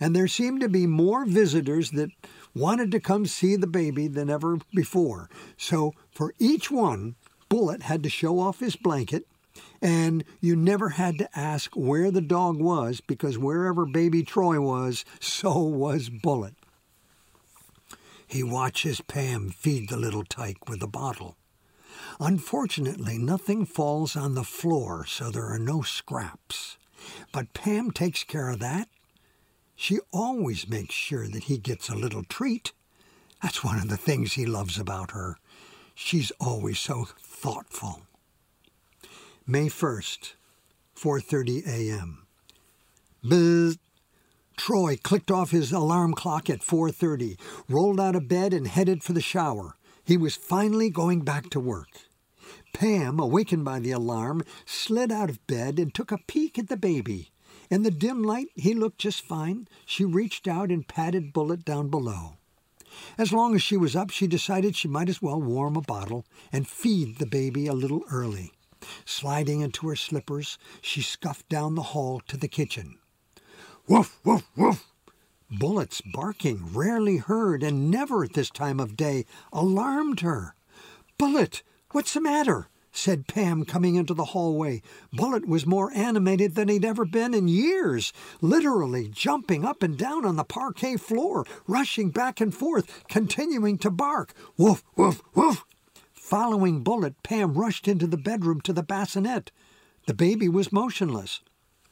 [0.00, 2.10] And there seemed to be more visitors that
[2.56, 5.28] wanted to come see the baby than ever before.
[5.58, 7.14] So for each one,
[7.50, 9.26] Bullet had to show off his blanket,
[9.82, 15.04] and you never had to ask where the dog was because wherever baby Troy was,
[15.20, 16.54] so was Bullet.
[18.26, 21.36] He watches Pam feed the little tyke with a bottle.
[22.18, 26.78] Unfortunately, nothing falls on the floor, so there are no scraps.
[27.32, 28.88] But Pam takes care of that.
[29.76, 32.72] She always makes sure that he gets a little treat.
[33.42, 35.38] That's one of the things he loves about her.
[35.94, 38.02] She's always so thoughtful.
[39.46, 40.32] May 1st,
[40.96, 42.26] 4:30 a.m.
[43.22, 43.78] Buzz.
[44.56, 49.12] Troy clicked off his alarm clock at 4:30, rolled out of bed and headed for
[49.12, 49.76] the shower.
[50.02, 51.90] He was finally going back to work.
[52.72, 56.76] Pam, awakened by the alarm, slid out of bed and took a peek at the
[56.76, 57.30] baby.
[57.70, 59.68] In the dim light, he looked just fine.
[59.84, 62.36] She reached out and patted Bullet down below.
[63.18, 66.24] As long as she was up, she decided she might as well warm a bottle
[66.52, 68.52] and feed the baby a little early.
[69.04, 72.98] Sliding into her slippers, she scuffed down the hall to the kitchen.
[73.88, 74.92] Woof, woof, woof!
[75.50, 80.54] Bullets barking, rarely heard and never at this time of day, alarmed her.
[81.18, 81.62] Bullet,
[81.92, 82.68] what's the matter?
[82.96, 84.80] Said Pam, coming into the hallway.
[85.12, 90.24] Bullet was more animated than he'd ever been in years, literally jumping up and down
[90.24, 94.32] on the parquet floor, rushing back and forth, continuing to bark.
[94.56, 95.64] Woof, woof, woof!
[96.12, 99.52] Following Bullet, Pam rushed into the bedroom to the bassinet.
[100.06, 101.40] The baby was motionless.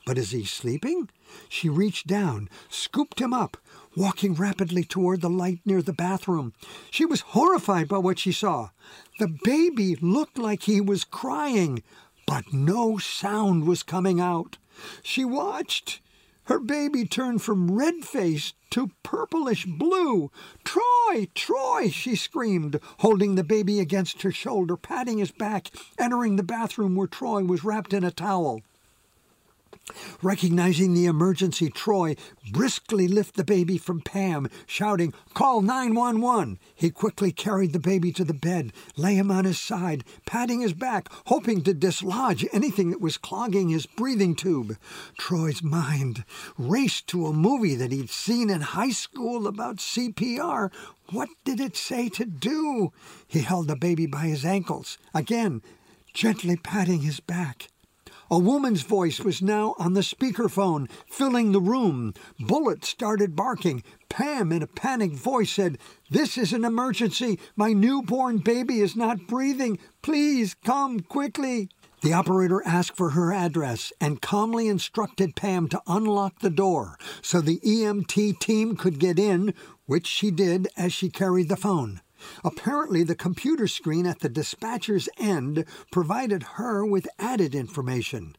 [0.06, 1.08] But is he sleeping?
[1.48, 3.56] She reached down, scooped him up,
[3.96, 6.52] walking rapidly toward the light near the bathroom.
[6.90, 8.70] She was horrified by what she saw.
[9.18, 11.82] The baby looked like he was crying,
[12.26, 14.58] but no sound was coming out.
[15.02, 16.00] She watched.
[16.44, 20.30] Her baby turned from red face to purplish blue.
[20.62, 21.28] Troy!
[21.34, 21.88] Troy!
[21.88, 27.06] she screamed, holding the baby against her shoulder, patting his back, entering the bathroom where
[27.06, 28.60] Troy was wrapped in a towel.
[30.22, 32.16] Recognizing the emergency, Troy
[32.50, 36.58] briskly lifted the baby from Pam, shouting, Call 911.
[36.74, 40.72] He quickly carried the baby to the bed, lay him on his side, patting his
[40.72, 44.78] back, hoping to dislodge anything that was clogging his breathing tube.
[45.18, 46.24] Troy's mind
[46.56, 50.72] raced to a movie that he'd seen in high school about CPR.
[51.10, 52.92] What did it say to do?
[53.26, 55.60] He held the baby by his ankles, again,
[56.14, 57.68] gently patting his back.
[58.30, 62.14] A woman's voice was now on the speakerphone, filling the room.
[62.40, 63.82] Bullet started barking.
[64.08, 65.78] Pam, in a panicked voice, said,
[66.10, 67.38] This is an emergency.
[67.54, 69.78] My newborn baby is not breathing.
[70.00, 71.68] Please come quickly.
[72.00, 77.40] The operator asked for her address and calmly instructed Pam to unlock the door so
[77.40, 79.54] the EMT team could get in,
[79.86, 82.00] which she did as she carried the phone.
[82.44, 88.36] Apparently, the computer screen at the dispatcher's end provided her with added information.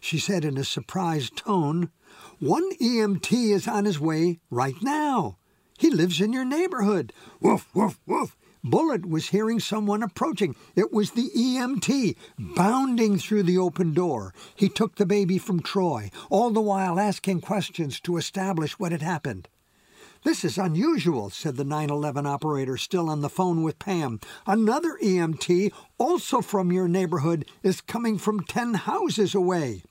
[0.00, 1.90] She said in a surprised tone,
[2.38, 5.38] One EMT is on his way right now.
[5.78, 7.12] He lives in your neighborhood.
[7.40, 8.36] Woof, woof, woof.
[8.64, 10.54] Bullet was hearing someone approaching.
[10.76, 14.32] It was the EMT, bounding through the open door.
[14.54, 19.02] He took the baby from Troy, all the while asking questions to establish what had
[19.02, 19.48] happened.
[20.24, 24.20] This is unusual, said the 911 operator, still on the phone with Pam.
[24.46, 29.82] Another EMT, also from your neighborhood, is coming from 10 houses away.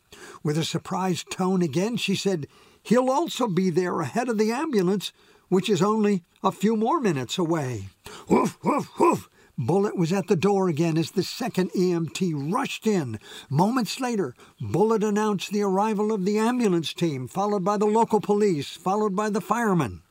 [0.41, 2.47] With a surprised tone again, she said,
[2.81, 5.11] He'll also be there ahead of the ambulance,
[5.49, 7.89] which is only a few more minutes away.
[8.29, 9.29] Woof, woof, woof!
[9.57, 13.19] Bullet was at the door again as the second EMT rushed in.
[13.49, 18.77] Moments later, Bullet announced the arrival of the ambulance team, followed by the local police,
[18.77, 20.03] followed by the firemen.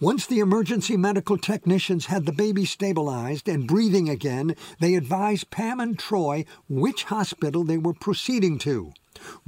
[0.00, 5.80] Once the emergency medical technicians had the baby stabilized and breathing again, they advised Pam
[5.80, 8.92] and Troy which hospital they were proceeding to.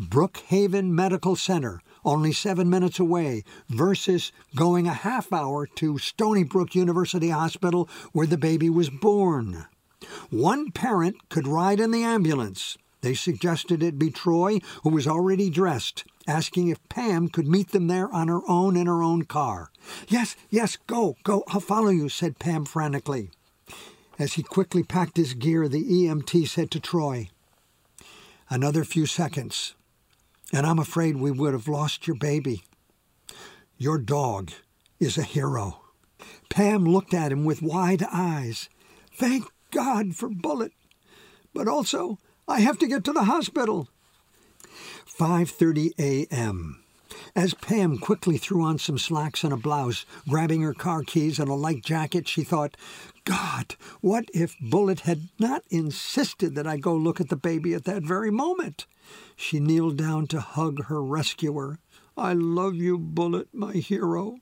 [0.01, 6.75] Brookhaven Medical Center, only seven minutes away, versus going a half hour to Stony Brook
[6.75, 9.67] University Hospital where the baby was born.
[10.31, 12.79] One parent could ride in the ambulance.
[13.01, 17.87] They suggested it be Troy, who was already dressed, asking if Pam could meet them
[17.87, 19.71] there on her own in her own car.
[20.07, 23.31] Yes, yes, go, go, I'll follow you, said Pam frantically.
[24.19, 27.31] As he quickly packed his gear, the EMT said to Troy,
[28.51, 29.75] Another few seconds,
[30.53, 32.63] and I'm afraid we would have lost your baby.
[33.77, 34.51] Your dog
[34.99, 35.81] is a hero.
[36.49, 38.69] Pam looked at him with wide eyes.
[39.15, 40.73] Thank God for Bullet.
[41.55, 43.89] But also, I have to get to the hospital.
[45.19, 46.85] 5:30 a.m.
[47.35, 51.49] As Pam quickly threw on some slacks and a blouse, grabbing her car keys and
[51.49, 52.77] a light jacket, she thought,
[53.25, 57.83] God, what if Bullet had not insisted that I go look at the baby at
[57.83, 58.87] that very moment?
[59.35, 61.81] She kneeled down to hug her rescuer.
[62.17, 64.37] I love you, Bullet, my hero.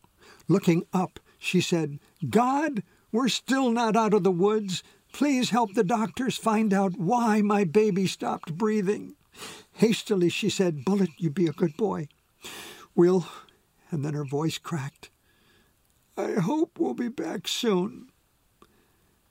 [0.47, 4.83] Looking up, she said, God, we're still not out of the woods.
[5.11, 9.16] Please help the doctors find out why my baby stopped breathing.
[9.77, 12.09] Hastily she said, Bullet, you be a good boy.
[12.95, 13.27] We'll,
[13.91, 15.11] and then her voice cracked.
[16.16, 18.09] I hope we'll be back soon.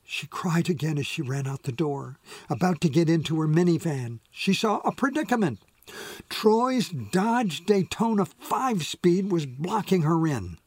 [0.03, 2.19] She cried again as she ran out the door.
[2.47, 5.59] About to get into her minivan, she saw a predicament.
[6.29, 10.59] Troy's Dodge Daytona 5 speed was blocking her in.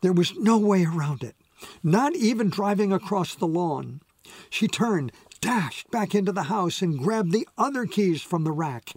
[0.00, 1.36] There was no way around it,
[1.82, 4.00] not even driving across the lawn.
[4.48, 8.92] She turned, dashed back into the house, and grabbed the other keys from the rack,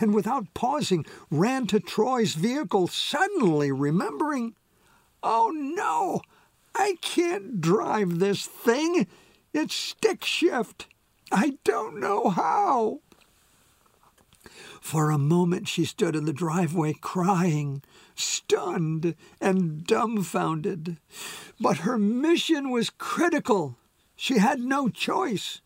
[0.00, 4.54] and without pausing, ran to Troy's vehicle, suddenly remembering,
[5.22, 6.20] Oh no!
[6.74, 9.06] I can't drive this thing.
[9.52, 10.86] It's stick shift.
[11.30, 13.00] I don't know how.
[14.80, 17.82] For a moment she stood in the driveway crying,
[18.14, 20.98] stunned and dumbfounded.
[21.58, 23.78] But her mission was critical.
[24.14, 25.62] She had no choice.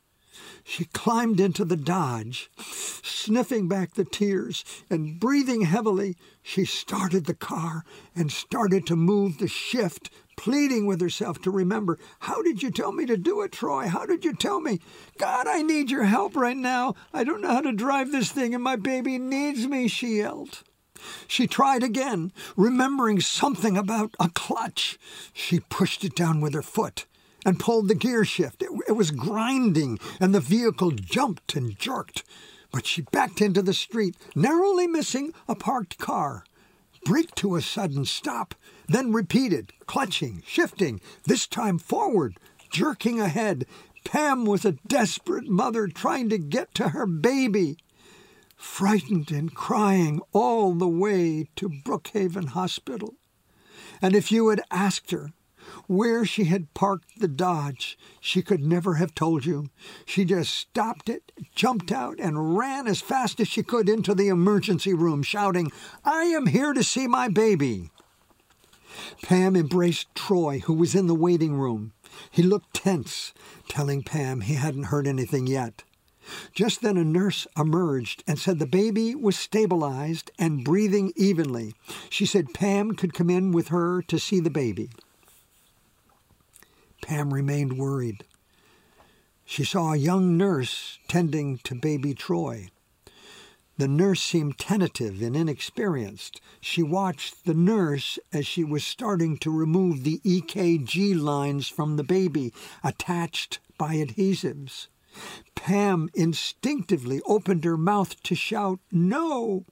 [0.69, 6.19] She climbed into the Dodge, sniffing back the tears and breathing heavily.
[6.43, 11.99] She started the car and started to move the shift pleading with herself to remember.
[12.21, 13.89] How did you tell me to do it, Troy?
[13.89, 14.79] How did you tell me?
[15.17, 16.95] God, I need your help right now.
[17.15, 20.65] I don't know how to drive this thing, and my baby needs me, she yelled.
[21.27, 24.99] She tried again, remembering something about a clutch.
[25.33, 27.07] She pushed it down with her foot
[27.45, 28.63] and pulled the gear shift.
[28.63, 32.25] It, it, was grinding, and the vehicle jumped and jerked.
[32.71, 36.45] But she backed into the street, narrowly missing a parked car
[37.05, 38.55] braked to a sudden stop,
[38.87, 42.39] then repeated, clutching, shifting, this time forward,
[42.71, 43.65] jerking ahead.
[44.05, 47.79] Pam was a desperate mother trying to get to her baby,
[48.57, 53.15] frightened and crying all the way to Brookhaven Hospital.
[54.03, 55.31] And if you had asked her
[55.87, 57.99] where she had parked the Dodge.
[58.21, 59.71] She could never have told you.
[60.05, 64.29] She just stopped it, jumped out, and ran as fast as she could into the
[64.29, 65.71] emergency room, shouting,
[66.05, 67.91] I am here to see my baby.
[69.23, 71.93] Pam embraced Troy, who was in the waiting room.
[72.31, 73.33] He looked tense,
[73.69, 75.85] telling Pam he hadn't heard anything yet.
[76.53, 81.75] Just then a nurse emerged and said the baby was stabilized and breathing evenly.
[82.11, 84.91] She said Pam could come in with her to see the baby.
[87.03, 88.25] Pam remained worried.
[89.45, 92.69] She saw a young nurse tending to baby Troy.
[93.79, 96.41] The nurse seemed tentative and inexperienced.
[96.61, 102.03] She watched the nurse as she was starting to remove the EKG lines from the
[102.05, 104.89] baby, attached by adhesives.
[105.55, 109.65] Pam instinctively opened her mouth to shout, No!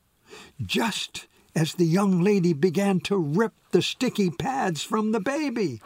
[0.64, 5.80] Just as the young lady began to rip the sticky pads from the baby.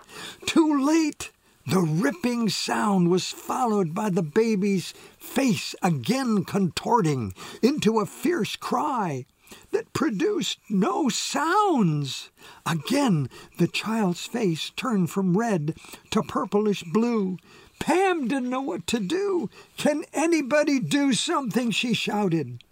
[0.45, 1.31] Too late!
[1.67, 9.27] The ripping sound was followed by the baby's face again contorting into a fierce cry
[9.71, 12.31] that produced no sounds.
[12.67, 15.77] Again, the child's face turned from red
[16.11, 17.37] to purplish blue.
[17.79, 19.49] Pam didn't know what to do.
[19.77, 21.71] Can anybody do something?
[21.71, 22.65] she shouted.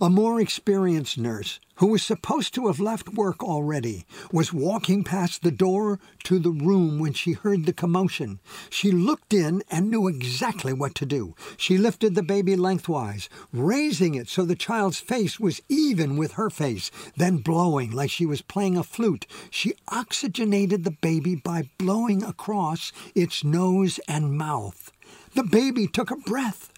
[0.00, 5.42] A more experienced nurse, who was supposed to have left work already, was walking past
[5.42, 8.38] the door to the room when she heard the commotion.
[8.68, 11.34] She looked in and knew exactly what to do.
[11.56, 16.50] She lifted the baby lengthwise, raising it so the child's face was even with her
[16.50, 19.26] face, then blowing like she was playing a flute.
[19.50, 24.92] She oxygenated the baby by blowing across its nose and mouth.
[25.34, 26.69] The baby took a breath.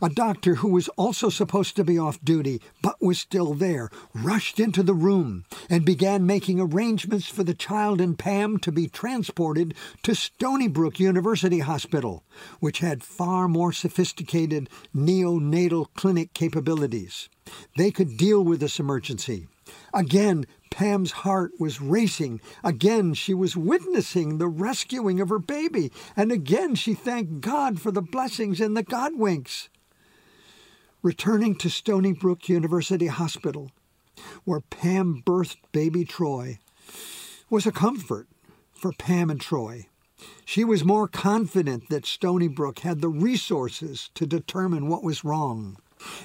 [0.00, 4.58] A doctor who was also supposed to be off duty, but was still there, rushed
[4.58, 9.74] into the room and began making arrangements for the child and Pam to be transported
[10.02, 12.24] to Stony Brook University Hospital,
[12.60, 17.28] which had far more sophisticated neonatal clinic capabilities.
[17.76, 19.46] They could deal with this emergency.
[19.94, 22.40] Again, Pam's heart was racing.
[22.62, 25.92] Again, she was witnessing the rescuing of her baby.
[26.16, 29.68] And again, she thanked God for the blessings and the Godwinks.
[31.02, 33.70] Returning to Stony Brook University Hospital,
[34.44, 36.58] where Pam birthed baby Troy,
[37.48, 38.26] was a comfort
[38.72, 39.86] for Pam and Troy.
[40.44, 45.76] She was more confident that Stony Brook had the resources to determine what was wrong.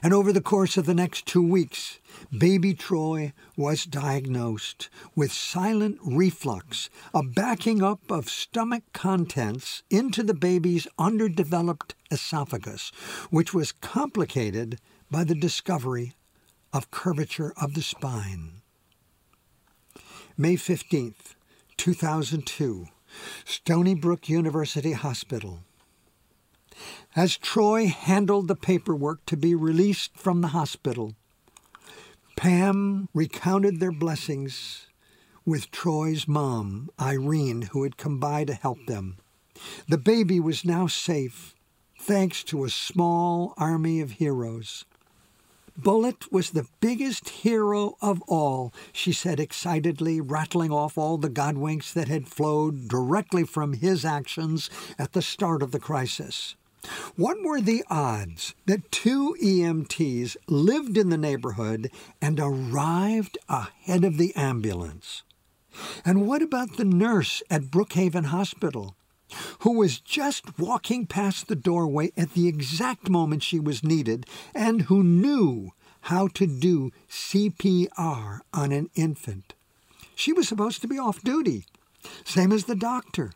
[0.01, 1.99] And over the course of the next two weeks,
[2.36, 10.34] baby Troy was diagnosed with silent reflux, a backing up of stomach contents into the
[10.34, 12.91] baby's underdeveloped esophagus,
[13.30, 16.13] which was complicated by the discovery
[16.71, 18.61] of curvature of the spine.
[20.38, 21.36] May 15th,
[21.78, 22.88] 2002,
[23.45, 25.59] Stony Brook University Hospital.
[27.16, 31.14] As Troy handled the paperwork to be released from the hospital,
[32.36, 34.88] Pam recounted their blessings
[35.45, 39.18] with Troy's mom, Irene, who had come by to help them.
[39.88, 41.53] The baby was now safe,
[41.99, 44.84] thanks to a small army of heroes.
[45.78, 51.93] Bullet was the biggest hero of all, she said excitedly, rattling off all the Godwinks
[51.93, 56.55] that had flowed directly from his actions at the start of the crisis.
[57.15, 64.17] What were the odds that two EMTs lived in the neighborhood and arrived ahead of
[64.17, 65.23] the ambulance?
[66.05, 68.95] And what about the nurse at Brookhaven Hospital?
[69.59, 74.84] who was just walking past the doorway at the exact moment she was needed and
[74.84, 75.71] who knew
[76.01, 79.53] how to do CPR on an infant.
[80.15, 81.65] She was supposed to be off duty,
[82.23, 83.31] same as the doctor.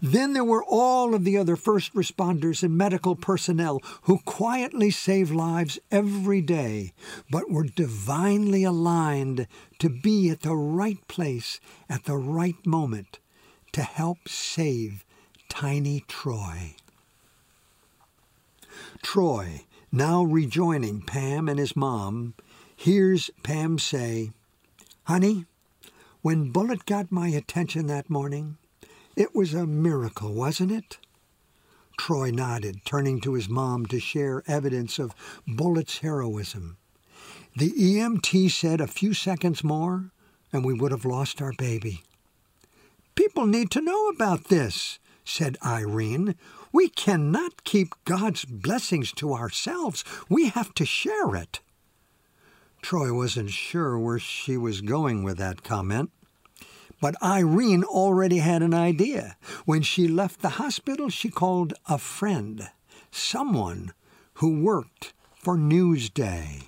[0.00, 5.30] Then there were all of the other first responders and medical personnel who quietly save
[5.30, 6.92] lives every day,
[7.30, 9.46] but were divinely aligned
[9.78, 13.18] to be at the right place at the right moment
[13.72, 15.04] to help save
[15.48, 16.76] tiny Troy.
[19.02, 22.34] Troy, now rejoining Pam and his mom,
[22.74, 24.30] hears Pam say,
[25.04, 25.46] Honey,
[26.22, 28.58] when Bullet got my attention that morning,
[29.16, 30.98] it was a miracle, wasn't it?
[31.98, 35.14] Troy nodded, turning to his mom to share evidence of
[35.46, 36.76] Bullet's heroism.
[37.56, 40.10] The EMT said a few seconds more,
[40.52, 42.02] and we would have lost our baby.
[43.14, 46.34] People need to know about this, said Irene.
[46.70, 50.04] We cannot keep God's blessings to ourselves.
[50.28, 51.60] We have to share it.
[52.82, 56.10] Troy wasn't sure where she was going with that comment.
[57.00, 59.36] But Irene already had an idea.
[59.64, 62.70] When she left the hospital, she called a friend,
[63.10, 63.92] someone
[64.34, 66.64] who worked for Newsday.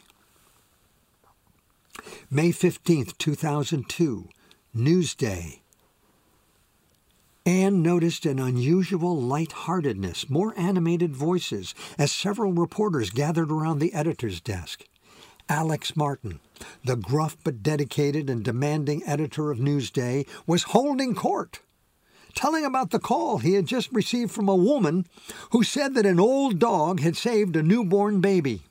[2.31, 4.29] May 15th, 2002,
[4.76, 5.61] Newsday.
[7.47, 14.41] Anne noticed an unusual light-heartedness, more animated voices, as several reporters gathered around the editor's
[14.43, 14.85] desk.
[15.49, 16.40] Alex Martin,
[16.84, 21.61] the gruff but dedicated and demanding editor of Newsday, was holding court,
[22.34, 25.07] telling about the call he had just received from a woman
[25.51, 28.62] who said that an old dog had saved a newborn baby.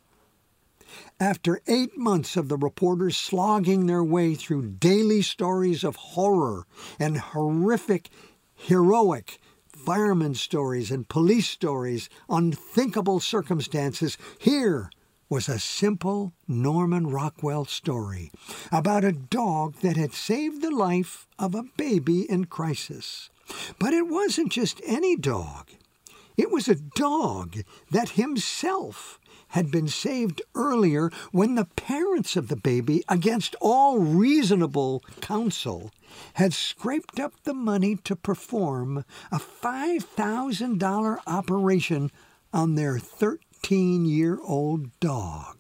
[1.20, 6.66] After eight months of the reporters slogging their way through daily stories of horror
[7.00, 8.10] and horrific
[8.54, 14.18] heroic fireman stories and police stories, unthinkable circumstances.
[14.38, 14.90] Here
[15.30, 18.32] was a simple Norman Rockwell story
[18.72, 23.30] about a dog that had saved the life of a baby in crisis.
[23.80, 25.70] But it wasn't just any dog.
[26.38, 27.58] It was a dog
[27.92, 29.20] that himself
[29.50, 35.92] had been saved earlier when the parents of the baby, against all reasonable counsel,
[36.34, 42.12] had scraped up the money to perform a $5,000 operation
[42.54, 43.47] on their 13
[44.06, 45.58] year old dog.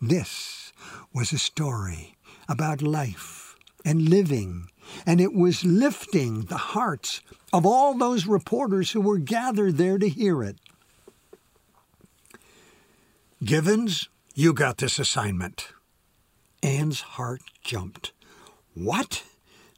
[0.00, 0.72] This
[1.14, 2.16] was a story
[2.48, 3.54] about life
[3.84, 4.68] and living,
[5.06, 7.20] and it was lifting the hearts
[7.52, 10.56] of all those reporters who were gathered there to hear it.
[13.44, 15.68] Givens, you got this assignment.
[16.62, 18.12] Anne's heart jumped.
[18.74, 19.24] What?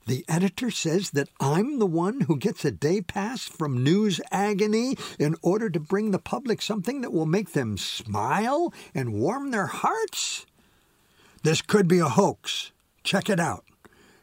[0.06, 4.98] The editor says that I'm the one who gets a day pass from news agony
[5.18, 9.66] in order to bring the public something that will make them smile and warm their
[9.66, 10.44] hearts?
[11.42, 12.72] This could be a hoax.
[13.02, 13.64] Check it out.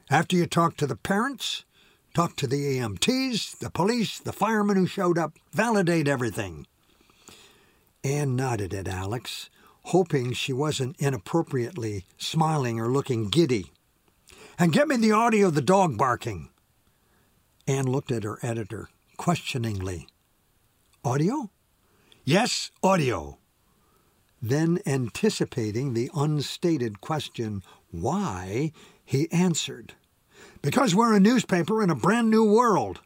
[0.09, 1.65] After you talk to the parents,
[2.13, 6.67] talk to the EMTs, the police, the firemen who showed up, validate everything.
[8.03, 9.49] Anne nodded at Alex,
[9.85, 13.71] hoping she wasn't inappropriately smiling or looking giddy.
[14.59, 16.49] And get me the audio of the dog barking.
[17.67, 20.07] Anne looked at her editor questioningly.
[21.03, 21.49] Audio?
[22.23, 23.37] Yes, audio.
[24.41, 28.71] Then, anticipating the unstated question, why,
[29.03, 29.93] he answered,
[30.61, 33.01] Because we're a newspaper in a brand new world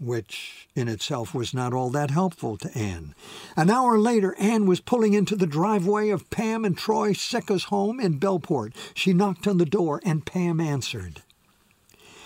[0.00, 3.14] which in itself was not all that helpful to Anne.
[3.56, 8.00] An hour later, Anne was pulling into the driveway of Pam and Troy Sicka's home
[8.00, 8.74] in Bellport.
[8.94, 11.22] She knocked on the door, and Pam answered.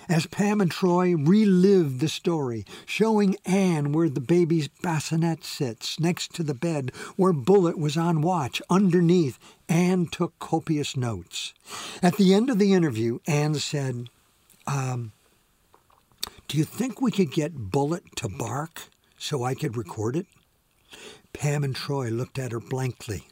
[0.09, 6.35] As Pam and Troy relived the story, showing Anne where the baby's bassinet sits, next
[6.35, 11.55] to the bed where Bullet was on watch, underneath, Anne took copious notes.
[12.03, 14.09] At the end of the interview, Anne said,
[14.67, 15.13] um,
[16.53, 18.83] do you think we could get Bullet to bark
[19.17, 20.27] so I could record it?
[21.33, 23.27] Pam and Troy looked at her blankly.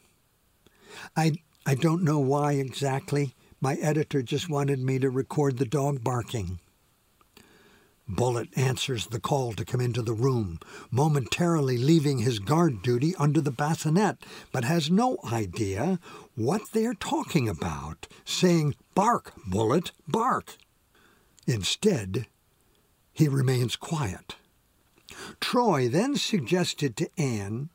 [1.14, 1.32] I,
[1.66, 3.34] I don't know why exactly.
[3.60, 6.60] My editor just wanted me to record the dog barking.
[8.08, 10.58] Bullet answers the call to come into the room,
[10.90, 14.16] momentarily leaving his guard duty under the bassinet,
[14.50, 15.98] but has no idea
[16.36, 20.56] what they're talking about, saying, Bark, Bullet, bark.
[21.46, 22.26] Instead,
[23.12, 24.36] he remains quiet.
[25.40, 27.70] Troy then suggested to Anne,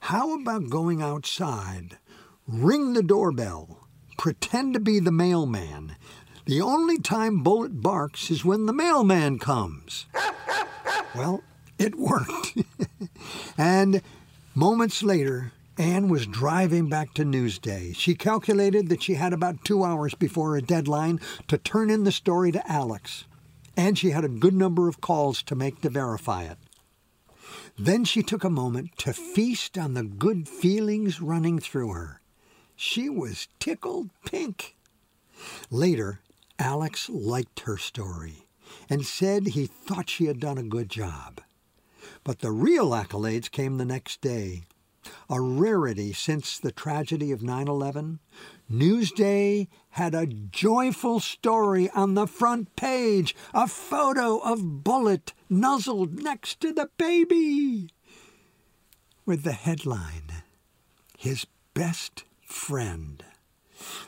[0.00, 1.98] How about going outside?
[2.46, 3.88] Ring the doorbell.
[4.18, 5.96] Pretend to be the mailman.
[6.46, 10.06] The only time Bullet barks is when the mailman comes.
[11.14, 11.44] Well,
[11.78, 12.58] it worked.
[13.58, 14.02] and
[14.52, 17.94] moments later, Anne was driving back to Newsday.
[17.96, 22.10] She calculated that she had about two hours before a deadline to turn in the
[22.10, 23.26] story to Alex,
[23.76, 26.58] and she had a good number of calls to make to verify it.
[27.78, 32.20] Then she took a moment to feast on the good feelings running through her.
[32.76, 34.76] She was tickled pink.
[35.70, 36.20] Later,
[36.58, 38.46] Alex liked her story
[38.88, 41.40] and said he thought she had done a good job.
[42.22, 44.64] But the real accolades came the next day.
[45.28, 48.20] A rarity since the tragedy of 9 11,
[48.70, 56.60] Newsday had a joyful story on the front page, a photo of Bullet nuzzled next
[56.60, 57.90] to the baby,
[59.26, 60.42] with the headline,
[61.18, 63.22] His Best Friend.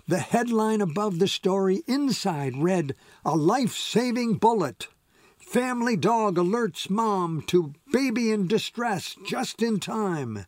[0.09, 2.94] The headline above the story inside read,
[3.24, 4.88] A Life Saving Bullet.
[5.36, 10.46] Family dog alerts mom to baby in distress just in time.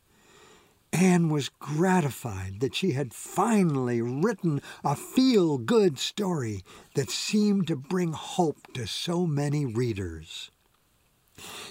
[0.93, 6.63] Anne was gratified that she had finally written a feel good story
[6.95, 10.51] that seemed to bring hope to so many readers.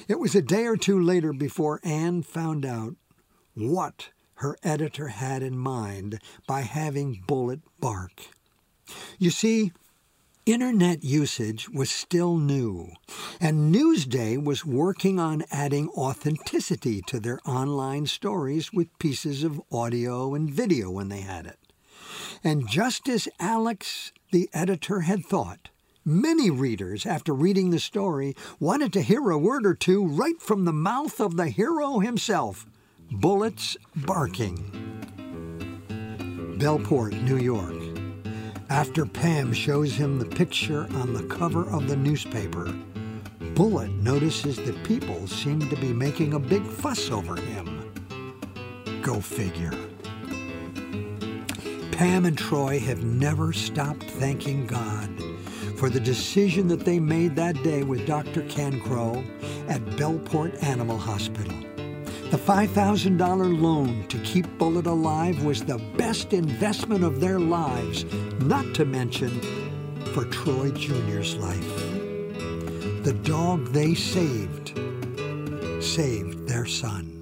[0.07, 2.95] It was a day or two later before Anne found out
[3.53, 8.27] what her editor had in mind by having Bullet bark.
[9.17, 9.73] You see,
[10.47, 12.93] Internet usage was still new,
[13.41, 20.33] and Newsday was working on adding authenticity to their online stories with pieces of audio
[20.33, 21.59] and video when they had it.
[22.45, 25.67] And just as Alex, the editor, had thought,
[26.05, 30.63] many readers, after reading the story, wanted to hear a word or two right from
[30.63, 32.65] the mouth of the hero himself
[33.11, 34.55] Bullets Barking.
[36.57, 37.86] Bellport, New York.
[38.69, 42.73] After Pam shows him the picture on the cover of the newspaper,
[43.55, 47.89] Bullet notices that people seem to be making a big fuss over him.
[49.01, 49.73] Go figure.
[51.91, 55.09] Pam and Troy have never stopped thanking God
[55.77, 58.41] for the decision that they made that day with Dr.
[58.43, 59.23] Cancrow
[59.69, 61.66] at Bellport Animal Hospital.
[62.29, 68.03] The $5,000 loan to keep Bullet alive was the best investment of their lives,
[68.41, 69.39] not to mention
[70.13, 71.75] for Troy Jr.'s life.
[73.05, 74.77] The dog they saved
[75.81, 77.16] saved their son.